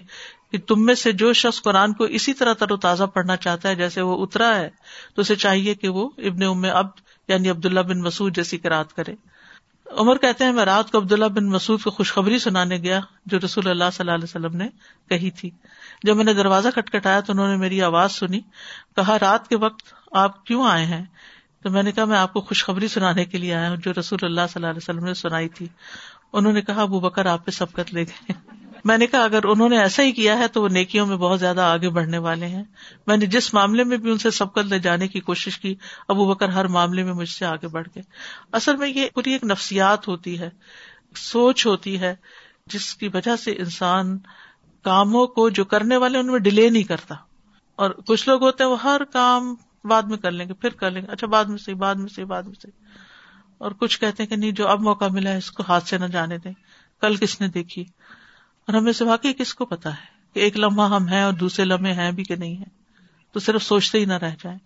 کہ 0.52 0.58
تم 0.68 0.86
میں 0.86 0.96
سے 0.96 1.12
جو 1.12 1.34
شخص 1.34 1.62
قرآن 1.62 1.94
کو 1.94 2.04
اسی 2.04 2.34
طرح 2.34 2.54
تر 2.54 2.72
و 2.72 2.78
تازہ 2.78 3.04
پڑھنا 3.04 3.36
چاہتا 3.36 3.70
ہے، 3.70 3.76
جیسے 3.76 4.02
وہ 4.02 4.24
اترا 4.24 4.56
ہے، 4.56 4.70
تو 5.16 5.22
اسے 5.22 5.36
چاہیے 5.36 5.76
کہ 5.76 5.90
وہ 5.90 6.10
ابن 6.18 6.44
ام 6.44 6.66
اب 6.74 6.88
یعنی 7.28 7.50
عبداللہ 7.50 7.80
بن 7.80 8.02
مسعود 8.02 8.36
جیسی 8.36 8.58
کرات 8.58 8.94
کرے۔ 8.94 9.16
عمر 9.98 10.18
کہتے 10.18 10.44
ہیں، 10.44 10.52
میں 10.52 10.66
رات 10.66 10.92
کو 10.92 10.98
عبداللہ 10.98 11.26
بن 11.26 11.46
مسعود 11.46 11.82
کو 11.82 11.92
خوشخبری 11.92 12.40
سنانے 12.40 12.78
گیا، 12.78 13.00
جو 13.26 13.40
رسول 13.46 13.70
اللہ 13.70 13.84
صلی 13.94 14.04
اللہ 14.04 14.16
علیہ 14.16 14.24
وسلم 14.24 14.58
نے 14.58 14.70
کہی 15.10 15.32
تھی۔ 15.32 15.50
جب 16.04 16.16
میں 16.16 16.24
نے 16.24 16.34
دروازہ 16.34 16.68
کٹکھٹایا 16.76 17.20
تو 17.20 17.34
انہوں 17.34 17.48
نے 17.48 17.56
میری 17.56 17.82
آواز 17.82 18.12
سنی، 18.12 18.40
کہا، 18.96 19.18
رات 19.22 19.48
کے 19.48 19.56
وقت 19.56 19.94
آپ 20.12 20.46
کیوں 20.46 20.68
آئے 20.68 20.86
ہیں؟ 20.86 21.06
تو 21.64 21.70
میں 21.70 21.84
نے 21.84 21.92
کہا، 21.92 22.06
میں 22.06 22.18
آپ 22.18 22.34
کو 22.34 22.42
خوشخبری 22.42 22.88
سنانے 22.88 23.26
کے 23.26 23.38
لیے 23.38 23.54
آیا 23.54 23.70
ہوں، 23.70 23.78
جو 23.78 23.92
رسول 24.00 24.20
اللہ 24.24 24.42
صلی 24.50 24.54
اللہ 24.56 24.68
علیہ 24.68 24.78
وسلم 24.78 25.06
نے 25.06 25.14
سنائی 25.14 25.50
تھی۔ 25.50 25.68
انہوں 26.34 26.54
نے 26.54 26.62
کہا، 26.62 26.82
ابو 26.82 27.00
بکر، 27.00 27.26
آپ 27.26 27.46
پہ 27.46 27.52
سبقت 27.52 27.94
لے 27.94 28.04
گئے۔ 28.04 28.32
میں 28.86 28.98
نے 28.98 29.08
کہا، 29.08 29.24
اگر 29.24 29.44
انہوں 29.44 29.70
نے 29.70 29.80
ایسا 29.80 30.04
ہی 30.04 30.12
کیا 30.12 30.38
ہے 30.38 30.48
تو 30.48 30.64
وہ 30.64 30.70
نیکیوں 30.70 31.06
میں 31.06 31.18
بہت 31.18 31.40
زیادہ 31.40 31.62
آگے 31.62 31.90
بڑھنے 31.90 32.18
والے 32.18 32.46
ہیں۔ 32.46 32.64
میں 33.08 33.18
نے 33.18 33.26
جس 33.26 33.54
معاملے 33.54 33.84
میں 33.84 33.98
بھی 33.98 34.12
ان 34.12 34.18
سے 34.18 34.32
سبقت 34.32 34.66
لے 34.66 34.80
جانے 34.80 35.08
کی 35.08 35.20
کوشش 35.20 35.60
کی، 35.60 35.76
ابو 36.08 36.34
بکر 36.34 36.50
ہر 36.50 36.68
معاملے 36.68 37.04
میں 37.04 37.14
مجھ 37.14 37.30
سے 37.30 37.46
آگے 37.46 37.68
بڑھ 37.68 37.88
گئے۔ 37.96 38.04
اصل 38.52 38.76
میں 38.76 38.90
یہ 38.90 39.08
پوری 39.14 39.32
ایک 39.32 39.44
نفسیات 39.44 40.08
ہوتی 40.08 40.40
ہے، 40.40 40.50
سوچ 41.16 41.66
ہوتی 41.66 42.00
ہے، 42.00 42.16
جس 42.68 42.96
کی 42.96 43.08
وجہ 43.14 43.36
سے 43.36 43.52
انسان 43.52 44.18
کاموں 44.82 45.28
کو 45.28 45.50
جو 45.50 45.66
کرنے 45.66 45.98
والے 45.98 46.18
ان 46.18 46.28
میں 46.28 46.40
ڈیلے 46.40 46.70
نہیں 46.70 46.84
کرتا۔ 46.84 47.16
اور 47.76 47.90
کچھ 47.92 48.30
لوگ 48.30 48.44
ہوتے 48.44 48.64
ہیں، 48.64 48.72
وہ 48.72 48.84
ہر 48.84 49.04
کام 49.04 49.56
بعد 49.84 50.02
میں 50.02 50.18
کر 50.18 50.32
لیں 50.32 50.48
گے، 50.48 50.54
پھر 50.54 50.70
کر 50.70 50.92
لیں 50.92 51.02
گے۔ 51.02 51.08
اچھا 51.08 51.28
بعد 51.28 51.46
میں 51.46 51.58
سے 51.58 51.74
بعد 51.74 51.96
میں 51.96 52.08
سے 52.08 52.26
بعد 52.26 52.44
میں 52.44 52.62
سے 52.62 52.68
اور 53.60 53.72
کچھ 53.72 54.00
کہتے 54.00 54.24
ہیں 54.24 54.30
کہ 54.30 54.36
نہیں، 54.36 54.52
جو 54.52 54.68
اب 54.68 54.82
موقع 54.82 55.06
ملا 55.06 55.30
ہے، 55.30 55.38
اس 55.38 55.52
کو 55.52 55.64
ہاتھ 55.68 55.88
سے 55.88 55.98
نہ 55.98 56.06
جانے 56.06 56.38
دیں۔ 56.38 56.54
کل 57.02 57.16
کس 57.16 57.42
نے 57.42 57.48
دیکھی؟ 57.48 57.82
اور 58.68 58.74
ہمیں 58.74 58.94
سے 58.94 59.06
واقعی 59.06 59.34
کس 59.34 59.54
کو 59.54 59.66
پتا 59.66 59.90
ہے 59.90 60.06
کہ 60.34 60.40
ایک 60.40 60.60
لمحہ 60.60 60.90
ہم 60.90 61.08
ہیں 61.08 61.24
اور 61.24 61.34
دوسرے 61.34 61.66
لمحے 61.66 61.94
ہیں 61.94 62.12
بھی 62.12 62.24
کہ 62.24 62.36
نہیں 62.36 62.58
ہے 62.58 62.64
تو 63.32 63.40
صرف 63.40 63.64
سوچتے 63.64 64.00
ہی 64.00 64.06
نہ 64.06 64.14
رہ 64.14 64.32
جائیں۔ 64.44 64.58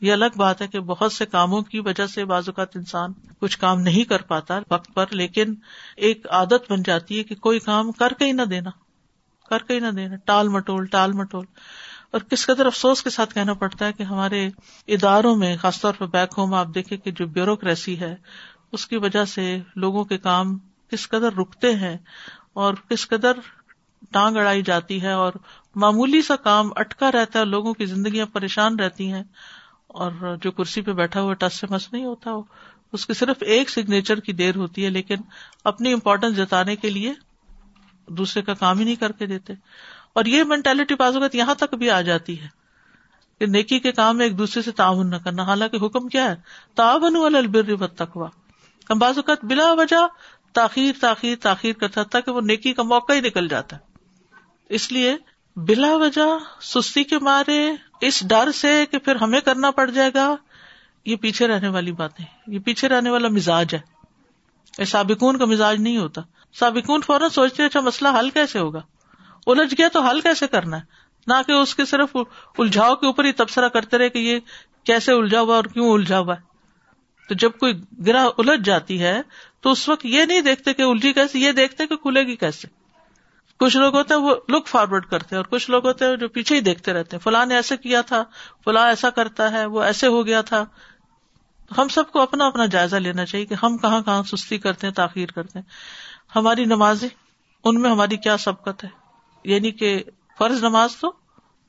یہ 0.00 0.12
الگ 0.12 0.24
بات 0.36 0.62
ہے 0.62 0.68
کہ 0.68 0.80
بہت 0.80 1.12
سے 1.12 1.26
کاموں 1.26 1.62
کی 1.62 1.80
وجہ 1.80 2.06
سے 2.06 2.24
بعض 2.24 2.48
اوقات 2.48 2.76
انسان 2.76 3.12
کچھ 3.38 3.58
کام 3.58 3.80
نہیں 3.80 4.04
کر 4.04 4.22
پاتا 4.22 4.58
وقت 4.70 4.94
پر، 4.94 5.06
لیکن 5.10 5.54
ایک 5.96 6.26
عادت 6.30 6.72
بن 6.72 6.82
جاتی 6.82 7.18
ہے 7.18 7.24
کہ 7.24 7.34
کوئی 7.34 7.58
کام 7.58 7.92
کر 7.92 8.12
کے 8.12 8.24
ہی 8.24 8.32
نہ 8.32 8.42
دینا۔ 8.42 8.70
کر 9.50 9.58
کے 9.58 9.74
ہی 9.74 9.80
نہ 9.80 9.90
دینا۔ 9.90 10.16
ٹال 10.16 10.48
مٹول 10.48 10.86
ٹال 10.86 11.12
مٹول۔ 11.12 11.44
اور 12.14 12.20
کس 12.20 12.44
قدر 12.46 12.66
افسوس 12.66 13.02
کے 13.02 13.10
ساتھ 13.10 13.34
کہنا 13.34 13.54
پڑتا 13.54 13.86
ہے 13.86 13.92
کہ 13.92 14.02
ہمارے 14.02 14.48
اداروں 14.88 15.34
میں، 15.36 15.56
خاص 15.56 15.80
طور 15.80 15.94
پہ 15.98 16.06
بیک 16.06 16.34
ہوم 16.38 16.54
آپ 16.54 16.68
دیکھیں 16.74 16.96
کہ 16.98 17.10
جو 17.10 17.26
بیوروکریسی 17.26 17.98
ہے، 18.00 18.14
اس 18.72 18.86
کی 18.86 18.96
وجہ 18.96 19.24
سے 19.24 19.56
لوگوں 19.76 20.04
کے 20.04 20.18
کام 20.18 20.56
کس 20.92 21.08
قدر 21.08 21.34
رکتے 21.34 21.74
ہیں 21.74 21.96
اور 22.52 22.74
کس 22.88 23.08
قدر 23.08 23.40
ٹانگ 24.10 24.36
اڑائی 24.36 24.62
جاتی 24.62 25.02
ہے 25.02 25.12
اور 25.12 25.32
معمولی 25.76 26.22
سا 26.22 26.36
کام 26.36 26.70
اٹکا 26.76 27.12
رہتا 27.12 27.38
ہے، 27.38 27.44
لوگوں 27.44 27.74
کی 27.74 27.86
زندگیاں 27.86 28.26
پریشان 28.26 28.78
رہتی 28.78 29.12
ہیں 29.12 29.22
اور 29.86 30.36
جو 30.42 30.50
کرسی 30.50 30.82
پہ 30.82 30.92
بیٹھا 30.92 31.20
ہوا 31.20 31.34
ٹس 31.34 31.54
سے 31.54 31.66
مس 31.70 31.92
نہیں 31.92 32.04
ہوتا 32.04 32.32
وہ 32.32 32.42
اس 32.92 33.06
کی 33.06 33.12
صرف 33.12 33.42
ایک 33.46 33.70
سگنیچر 33.70 34.20
کی 34.20 34.32
دیر 34.32 34.56
ہوتی 34.56 34.84
ہے، 34.84 34.90
لیکن 34.90 35.16
اپنی 35.64 35.92
امپورٹینس 35.92 36.36
جتانے 36.36 36.76
کے 36.76 36.90
لیے 36.90 37.12
دوسرے 38.08 38.42
کا 38.42 38.54
کام 38.54 38.78
ہی 38.78 38.84
نہیں 38.84 38.96
کر 38.96 39.12
کے 39.12 39.26
دیتے۔ 39.26 39.52
اور 40.12 40.24
یہ 40.24 40.44
مینٹلٹی 40.44 40.94
بعض 40.94 41.14
اوقات 41.14 41.34
یہاں 41.34 41.54
تک 41.54 41.74
بھی 41.74 41.90
آ 41.90 42.00
جاتی 42.00 42.40
ہے 42.40 42.48
کہ 43.38 43.46
نیکی 43.46 43.78
کے 43.78 43.92
کام 43.92 44.16
میں 44.16 44.26
ایک 44.26 44.38
دوسرے 44.38 44.62
سے 44.62 44.70
تعاون 44.70 45.10
نہ 45.10 45.16
کرنا۔ 45.16 45.42
حالانکہ 45.42 45.86
حکم 45.86 46.08
کیا 46.08 46.30
ہے؟ 46.30 46.36
تعاون 46.74 47.16
والبر 47.16 47.86
تقوا 47.86 48.28
ہم 48.90 48.98
بعض 48.98 49.18
اوقات 49.18 49.44
بلا 49.44 49.72
وجہ 49.72 50.06
تاخیر 50.52 50.92
تاخیر 51.00 51.36
تاخیر 51.40 51.72
کرتا 51.72 52.02
تھا 52.02 52.20
کہ 52.20 52.30
وہ 52.30 52.40
نیکی 52.40 52.72
کا 52.72 52.82
موقع 52.82 53.12
ہی 53.12 53.20
نکل 53.20 53.48
جاتا 53.48 53.76
ہے۔ 53.76 53.80
اس 54.68 54.92
لیے 54.92 55.16
بلا 55.56 55.96
وجہ 55.96 56.38
سستی 56.60 57.04
کے 57.04 57.18
مارے 57.18 57.70
اس 58.00 58.26
ڈر 58.26 58.52
سے 58.52 58.86
کہ 58.90 58.98
پھر 58.98 59.16
ہمیں 59.16 59.40
کرنا 59.40 59.70
پڑ 59.70 59.90
جائے 59.90 60.10
گا، 60.14 60.36
یہ 61.04 61.16
پیچھے 61.16 61.48
رہنے 61.48 61.68
والی 61.68 61.92
باتیں 61.92 62.24
یہ 62.46 62.58
پیچھے 62.58 62.88
رہنے 62.88 63.10
والا 63.10 63.28
مزاج 63.28 63.74
ہے۔ 63.74 64.84
سابقون 64.84 65.38
کا 65.38 65.44
مزاج 65.44 65.80
نہیں 65.80 65.96
ہوتا۔ 65.96 66.20
سابقون 66.58 67.00
فوراً 67.00 67.28
سوچتے 67.28 67.64
اچھا 67.64 67.80
مسئلہ 67.80 68.18
حل 68.18 68.30
کیسے 68.30 68.58
ہوگا؟ 68.58 68.80
الجھ 69.46 69.74
گیا 69.78 69.88
تو 69.92 70.00
حل 70.00 70.20
کیسے 70.20 70.46
کرنا 70.46 70.76
ہے؟ 70.76 70.82
نہ 71.26 71.34
کہ 71.46 71.52
اس 71.52 71.74
کے 71.74 71.84
صرف 71.84 72.16
الجھاؤ 72.58 72.94
کے 72.94 73.06
اوپر 73.06 73.24
ہی 73.24 73.32
تبصرہ 73.32 73.68
کرتے 73.68 73.98
رہے 73.98 74.08
کہ 74.08 74.18
یہ 74.18 74.38
کیسے 74.84 75.12
الجھا 75.12 75.40
ہوا 75.40 75.56
اور 75.56 75.64
کیوں 75.64 75.92
الجھا 75.92 76.18
ہوا 76.18 76.34
ہے؟ 76.34 76.40
تو 77.28 77.34
جب 77.34 77.50
کوئی 77.60 77.72
گرہ 78.06 78.28
الجھ 78.38 78.64
جاتی 78.64 79.02
ہے 79.02 79.22
تو 79.60 79.70
اس 79.70 79.88
وقت 79.88 80.06
یہ 80.06 80.24
نہیں 80.24 80.40
دیکھتے 80.40 80.74
کہ 80.74 80.82
الجھی 80.82 81.12
کیسے 81.12 81.38
یہ 81.38 81.52
دیکھتے 81.52 81.86
کہ 81.86 81.96
کھلے 81.96 82.22
گی 82.22 82.36
کیسے۔ 82.36 82.68
کچھ 83.60 83.76
لوگ 83.76 83.96
ہوتے 83.96 84.14
ہیں 84.14 84.20
وہ 84.20 84.34
لک 84.48 84.66
فارورڈ 84.66 85.06
کرتے 85.06 85.26
ہیں 85.32 85.36
اور 85.36 85.44
کچھ 85.44 85.70
لوگ 85.70 85.86
ہوتے 85.86 86.04
ہیں 86.04 86.16
جو 86.16 86.28
پیچھے 86.28 86.56
ہی 86.56 86.60
دیکھتے 86.60 86.92
رہتے 86.92 87.16
ہیں، 87.16 87.20
فلاں 87.20 87.46
نے 87.46 87.54
ایسے 87.54 87.76
کیا 87.76 88.00
تھا، 88.00 88.24
فلاں 88.64 88.88
ایسا 88.88 89.10
کرتا 89.10 89.52
ہے، 89.52 89.66
وہ 89.66 89.82
ایسے 89.82 90.06
ہو 90.06 90.26
گیا 90.26 90.40
تھا۔ 90.40 90.64
ہم 91.78 91.88
سب 91.88 92.12
کو 92.12 92.20
اپنا 92.20 92.46
اپنا 92.46 92.66
جائزہ 92.66 92.96
لینا 92.96 93.24
چاہیے 93.24 93.46
کہ 93.46 93.54
ہم 93.62 93.78
کہاں 93.78 94.00
کہاں 94.02 94.22
سستی 94.22 94.58
کرتے 94.58 94.86
ہیں، 94.86 94.94
تاخیر 94.94 95.28
کرتے 95.28 95.58
ہیں۔ 95.58 95.66
ہماری 96.36 96.64
نمازیں، 96.64 97.08
ان 97.64 97.80
میں 97.80 97.90
ہماری 97.90 98.16
کیا 98.16 98.36
سبقت 98.36 98.84
ہے؟ 98.84 98.99
یعنی 99.44 99.70
کہ 99.70 100.04
فرض 100.38 100.64
نماز 100.64 100.96
تو 100.96 101.12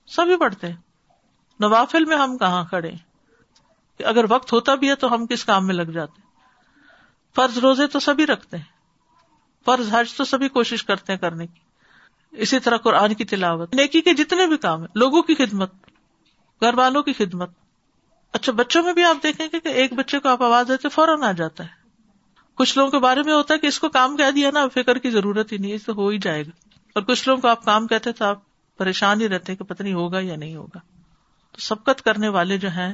سبھی 0.07 0.37
پڑھتے 0.37 0.67
ہیں۔ 0.67 0.75
نوافل 1.59 2.05
میں 2.05 2.17
ہم 2.17 2.37
کہاں 2.37 2.63
کھڑے 2.63 2.91
اگر 4.05 4.25
وقت 4.29 4.53
ہوتا 4.53 4.75
بھی 4.75 4.89
ہے 4.89 4.95
تو 4.95 5.13
ہم 5.13 5.25
کس 5.25 5.45
کام 5.45 5.67
میں 5.67 5.75
لگ 5.75 5.81
جاتے 5.81 6.21
فرض 7.35 7.57
روزے 7.57 7.87
تو 7.87 7.99
سبھی 7.99 8.25
رکھتے 8.25 8.57
ہیں۔ 8.57 8.63
فرض 9.65 9.87
حج 9.91 10.13
تو 10.13 10.23
سبھی 10.23 10.49
کوشش 10.49 10.83
کرتے 10.83 11.13
ہیں 11.13 11.19
کرنے 11.19 11.47
کی۔ 11.47 11.59
اسی 12.31 12.59
طرح 12.59 12.77
قرآن 12.77 13.13
کی 13.13 13.25
تلاوت۔ 13.25 13.75
نیکی 13.75 14.01
کے 14.01 14.13
جتنے 14.13 14.47
بھی 14.47 14.57
کام 14.57 14.79
ہیں، 14.79 14.87
لوگوں 14.95 15.21
کی 15.21 15.35
خدمت 15.35 15.71
گھر 16.61 16.73
والوں 16.73 17.03
کی 17.03 17.13
خدمت۔ 17.13 17.49
اچھا 18.33 18.51
بچوں 18.51 18.83
میں 18.83 18.93
بھی 18.93 19.03
آپ 19.03 19.17
دیکھیں 19.23 19.47
گے 19.53 19.59
کہ 19.59 19.67
ایک 19.67 19.93
بچے 19.93 20.19
کو 20.19 20.29
آپ 20.29 20.43
آواز 20.43 20.67
دیتے 20.67 20.89
فوراً 20.89 21.23
آ 21.23 21.31
جاتا 21.31 21.63
ہے۔ 21.63 21.69
کچھ 22.55 22.77
لوگوں 22.77 22.91
کے 22.91 22.99
بارے 22.99 23.23
میں 23.23 23.33
ہوتا 23.33 23.53
ہے 23.53 23.59
کہ 23.59 23.67
اس 23.67 23.79
کو 23.79 23.89
کام 23.89 24.17
کہہ 24.17 24.31
دیا 24.31 24.51
نا 24.53 24.67
فکر 24.67 24.97
کی 24.97 25.09
ضرورت 25.09 25.51
ہی 25.51 25.57
نہیں 25.57 25.73
اس 25.73 25.85
سے 25.85 25.91
ہو 25.91 26.07
ہی 26.07 26.17
جائے 26.17 26.45
گا۔ 26.45 26.70
اور 26.95 27.03
کچھ 27.03 27.27
لوگوں 27.27 27.41
کو 27.41 27.47
آپ 27.47 27.65
کام 27.65 27.87
کہتے 27.87 28.11
تو 28.11 28.25
آپ 28.25 28.39
پریشان 28.77 29.21
ہی 29.21 29.29
رہتے 29.29 29.55
کہ 29.55 29.63
پتہ 29.63 29.83
نہیں 29.83 29.93
ہوگا 29.93 30.19
یا 30.19 30.35
نہیں 30.35 30.55
ہوگا۔ 30.55 30.79
تو 31.51 31.59
سبقت 31.59 32.01
کرنے 32.01 32.27
والے 32.27 32.57
جو 32.57 32.69
ہیں، 32.69 32.93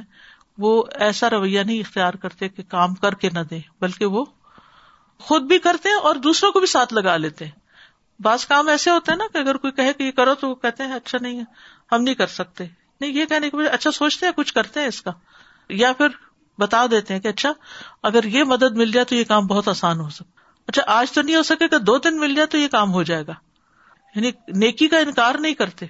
وہ 0.58 0.84
ایسا 0.94 1.30
رویہ 1.30 1.60
نہیں 1.60 1.80
اختیار 1.80 2.14
کرتے 2.14 2.48
کہ 2.48 2.62
کام 2.68 2.94
کر 2.94 3.14
کے 3.14 3.30
نہ 3.32 3.38
دیں، 3.50 3.60
بلکہ 3.80 4.06
وہ 4.06 4.24
خود 5.18 5.42
بھی 5.42 5.58
کرتے 5.58 5.88
ہیں 5.88 5.96
اور 5.96 6.14
دوسروں 6.14 6.52
کو 6.52 6.58
بھی 6.58 6.66
ساتھ 6.66 6.94
لگا 6.94 7.16
لیتے 7.16 7.44
ہیں۔ 7.44 7.52
بعض 8.22 8.46
کام 8.46 8.68
ایسے 8.68 8.90
ہوتے 8.90 9.12
ہیں 9.12 9.18
نا 9.18 9.24
کہ 9.32 9.38
اگر 9.38 9.56
کوئی 9.56 9.72
کہے 9.72 9.92
کہ 9.92 10.02
یہ 10.02 10.10
کرو 10.10 10.34
تو 10.34 10.50
وہ 10.50 10.54
کہتے 10.54 10.82
ہیں 10.82 10.92
اچھا 10.92 11.18
نہیں 11.20 11.38
ہے، 11.38 11.44
ہم 11.92 12.02
نہیں 12.02 12.14
کر 12.14 12.26
سکتے۔ 12.26 12.64
نہیں، 13.00 13.10
یہ 13.10 13.24
کہنے 13.24 13.50
کے 13.50 13.66
اچھا 13.66 13.90
سوچتے 13.90 14.26
ہیں، 14.26 14.32
کچھ 14.32 14.54
کرتے 14.54 14.80
ہیں 14.80 14.86
اس 14.86 15.02
کا۔ 15.02 15.10
یا 15.68 15.92
پھر 15.92 16.06
بتا 16.58 16.86
دیتے 16.90 17.14
ہیں 17.14 17.20
کہ 17.20 17.28
اچھا 17.28 17.52
اگر 18.02 18.24
یہ 18.24 18.44
مدد 18.44 18.76
مل 18.76 18.92
جائے 18.92 19.04
تو 19.04 19.14
یہ 19.14 19.24
کام 19.24 19.46
بہت 19.46 19.68
آسان 19.68 20.00
ہو 20.00 20.08
سکتا۔ 20.08 20.40
اچھا 20.66 20.82
آج 20.86 21.12
تو 21.12 21.22
نہیں 21.22 21.36
ہو 21.36 21.42
سکے 21.42 21.68
کہ 21.68 21.78
دو 21.78 21.98
دن 21.98 22.20
مل 22.20 22.34
جائے 22.34 22.46
تو 22.46 22.58
یہ 22.58 22.68
کام 22.68 22.92
ہو 22.92 23.02
جائے 23.02 23.26
گا۔ 23.26 23.32
یعنی 24.14 24.30
نیکی 24.48 24.88
کا 24.88 24.98
انکار 24.98 25.34
نہیں 25.34 25.54
کرتے۔ 25.54 25.86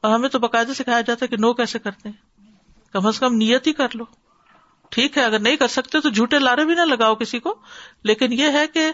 اور 0.00 0.14
ہمیں 0.14 0.28
تو 0.28 0.38
باقاعدہ 0.38 0.72
سکھایا 0.72 1.00
جاتا 1.00 1.18
ہے 1.22 1.28
کہ 1.28 1.36
نو 1.36 1.52
کیسے 1.54 1.78
کرتے 1.78 2.08
ہیں۔ 2.08 2.46
کم 2.92 3.06
از 3.06 3.20
کم 3.20 3.34
نیت 3.34 3.66
ہی 3.66 3.72
کر 3.72 3.86
لو۔ 3.94 4.04
ٹھیک 4.90 5.18
ہے، 5.18 5.24
اگر 5.24 5.38
نہیں 5.38 5.56
کر 5.56 5.68
سکتے 5.68 6.00
تو 6.00 6.10
جھوٹے 6.10 6.38
لارے 6.38 6.64
بھی 6.64 6.74
نہ 6.74 6.80
لگاؤ 6.80 7.14
کسی 7.14 7.38
کو۔ 7.38 7.54
لیکن 8.04 8.32
یہ 8.32 8.48
ہے 8.52 8.66
کہ 8.66 8.92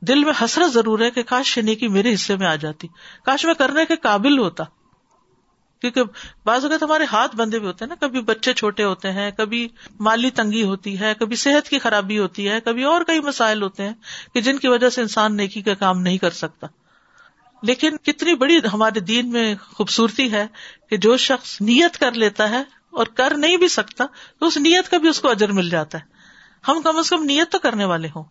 دل 0.00 0.24
میں 0.24 0.32
حسرت 0.44 0.72
ضرور 0.72 0.98
ہے 0.98 1.10
کہ 1.10 1.22
کاش 1.22 1.58
یہ 1.58 1.62
نیکی 1.62 1.88
میرے 1.88 2.14
حصے 2.14 2.36
میں 2.36 2.46
آ 2.46 2.54
جاتی۔ 2.54 2.88
کاش 3.24 3.44
میں 3.44 3.54
کرنے 3.54 3.84
کے 3.84 3.96
قابل 3.96 4.38
ہوتا۔ 4.38 4.64
کیونکہ 5.80 6.02
بعض 6.44 6.64
اوقات 6.64 6.82
ہمارے 6.82 7.04
ہاتھ 7.12 7.36
بندے 7.36 7.58
بھی 7.58 7.66
ہوتے 7.66 7.84
ہیں 7.84 7.88
نا۔ 7.88 8.06
کبھی 8.06 8.20
بچے 8.20 8.52
چھوٹے 8.52 8.84
ہوتے 8.84 9.12
ہیں، 9.12 9.30
کبھی 9.30 9.68
مالی 10.00 10.30
تنگی 10.30 10.62
ہوتی 10.62 11.00
ہے، 11.00 11.14
کبھی 11.18 11.36
صحت 11.36 11.68
کی 11.68 11.78
خرابی 11.78 12.18
ہوتی 12.18 12.48
ہے، 12.48 12.60
کبھی 12.60 12.84
اور 12.84 13.02
کئی 13.02 13.20
مسائل 13.20 13.62
ہوتے 13.62 13.82
ہیں 13.82 13.94
کہ 14.34 14.40
جن 14.40 14.58
کی 14.58 14.68
وجہ 14.68 14.88
سے 14.88 15.00
انسان 15.00 15.36
نیکی 15.36 15.62
کا 15.62 15.74
کام 15.74 16.00
نہیں 16.00 16.18
کر 16.18 16.30
سکتا۔ 16.30 16.66
لیکن 17.62 17.96
کتنی 17.96 18.34
بڑی 18.34 18.58
ہمارے 18.72 19.00
دین 19.00 19.30
میں 19.30 19.54
خوبصورتی 19.72 20.32
ہے 20.32 20.46
کہ 20.90 20.96
جو 20.96 21.16
شخص 21.16 21.60
نیت 21.60 21.98
کر 21.98 22.12
لیتا 22.12 22.50
ہے 22.50 22.62
اور 22.90 23.06
کر 23.06 23.36
نہیں 23.36 23.56
بھی 23.56 23.68
سکتا، 23.68 24.04
تو 24.38 24.46
اس 24.46 24.56
نیت 24.56 24.88
کا 24.88 24.98
بھی 24.98 25.08
اس 25.08 25.20
کو 25.20 25.30
اجر 25.30 25.52
مل 25.52 25.70
جاتا 25.70 25.98
ہے۔ 25.98 26.04
ہم 26.68 26.82
کم 26.82 26.96
از 26.96 27.10
کم 27.10 27.22
نیت 27.22 27.52
تو 27.52 27.58
کرنے 27.58 27.84
والے 27.84 28.08
ہوں۔ 28.16 28.24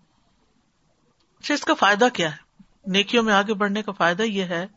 اچھا 1.39 1.53
اس 1.53 1.61
کا 1.61 1.73
فائدہ 1.73 2.07
کیا 2.13 2.31
ہے؟ 2.31 2.37
نیکیوں 2.85 3.23
میں 3.23 3.33
آگے 3.33 3.53
بڑھنے 3.53 3.83
کا 3.83 3.91
فائدہ 3.91 4.21
یہ 4.21 4.43
ہے 4.43 4.67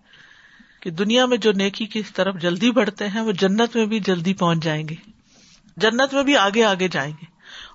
کہ 0.80 0.90
دنیا 0.90 1.26
میں 1.26 1.36
جو 1.36 1.52
نیکی 1.52 1.86
کی 1.86 2.02
طرف 2.02 2.34
جلدی 2.34 2.70
بڑھتے 2.70 3.08
ہیں، 3.08 3.20
وہ 3.20 3.32
جنت 3.32 3.76
میں 3.76 3.86
بھی 3.86 4.00
جلدی 4.00 4.34
پہنچ 4.34 4.58
جائیں 4.58 4.88
گے۔ 4.88 4.94
جنت 5.76 6.14
میں 6.14 6.22
بھی 6.22 6.36
آگے 6.36 6.64
آگے 6.64 6.88
جائیں 6.88 7.12
گے۔ 7.12 7.26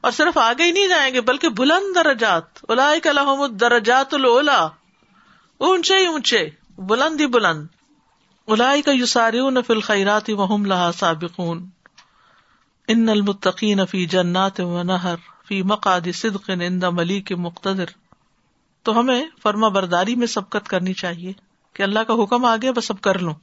اور 0.02 0.12
صرف 0.12 0.38
آگے 0.38 0.64
ہی 0.64 0.72
نہیں 0.72 0.88
جائیں 0.88 1.14
گے، 1.14 1.22
بلکہ 1.22 1.50
بلند 1.50 1.96
درجات 1.96 2.44
الا 2.70 2.90
الحمد 3.06 3.62
درجات 3.62 4.14
الا 4.14 4.68
اونچے 5.58 5.98
ہی 5.98 6.06
اونچے۔ 6.06 6.50
بلند 6.78 7.22
ہی 7.22 7.28
بلند۔ 7.28 7.68
الا 8.48 8.74
کا 8.86 8.92
یوساری 8.92 9.40
فل 9.68 9.82
خیرات 9.82 10.30
وحم 10.30 10.66
لہا 10.66 10.92
سابقون۔ 10.92 11.70
ان 12.88 13.10
المتقین 13.10 13.86
فی 13.86 14.06
جنات 14.06 14.60
و 14.60 14.84
نہر، 14.84 15.16
فی 15.48 15.64
مقاد 15.64 16.02
صدق 16.14 16.50
عند 16.50 16.84
ملیک 16.84 17.32
مقتدر۔ 17.38 17.86
تو 18.84 19.00
ہمیں 19.00 19.26
فرما 19.44 19.68
برداری 19.68 20.16
میں 20.16 20.28
سبقت 20.28 20.70
کرنی 20.70 20.94
چاہیے 20.94 21.34
کہ 21.74 21.84
اللہ 21.84 22.00
کا 22.00 22.14
حکم 22.24 22.46
آ 22.46 22.56
گیا، 22.62 22.72
بس 22.72 22.92
اب 22.92 23.02
کر 23.02 23.20
لوں۔ 23.20 23.34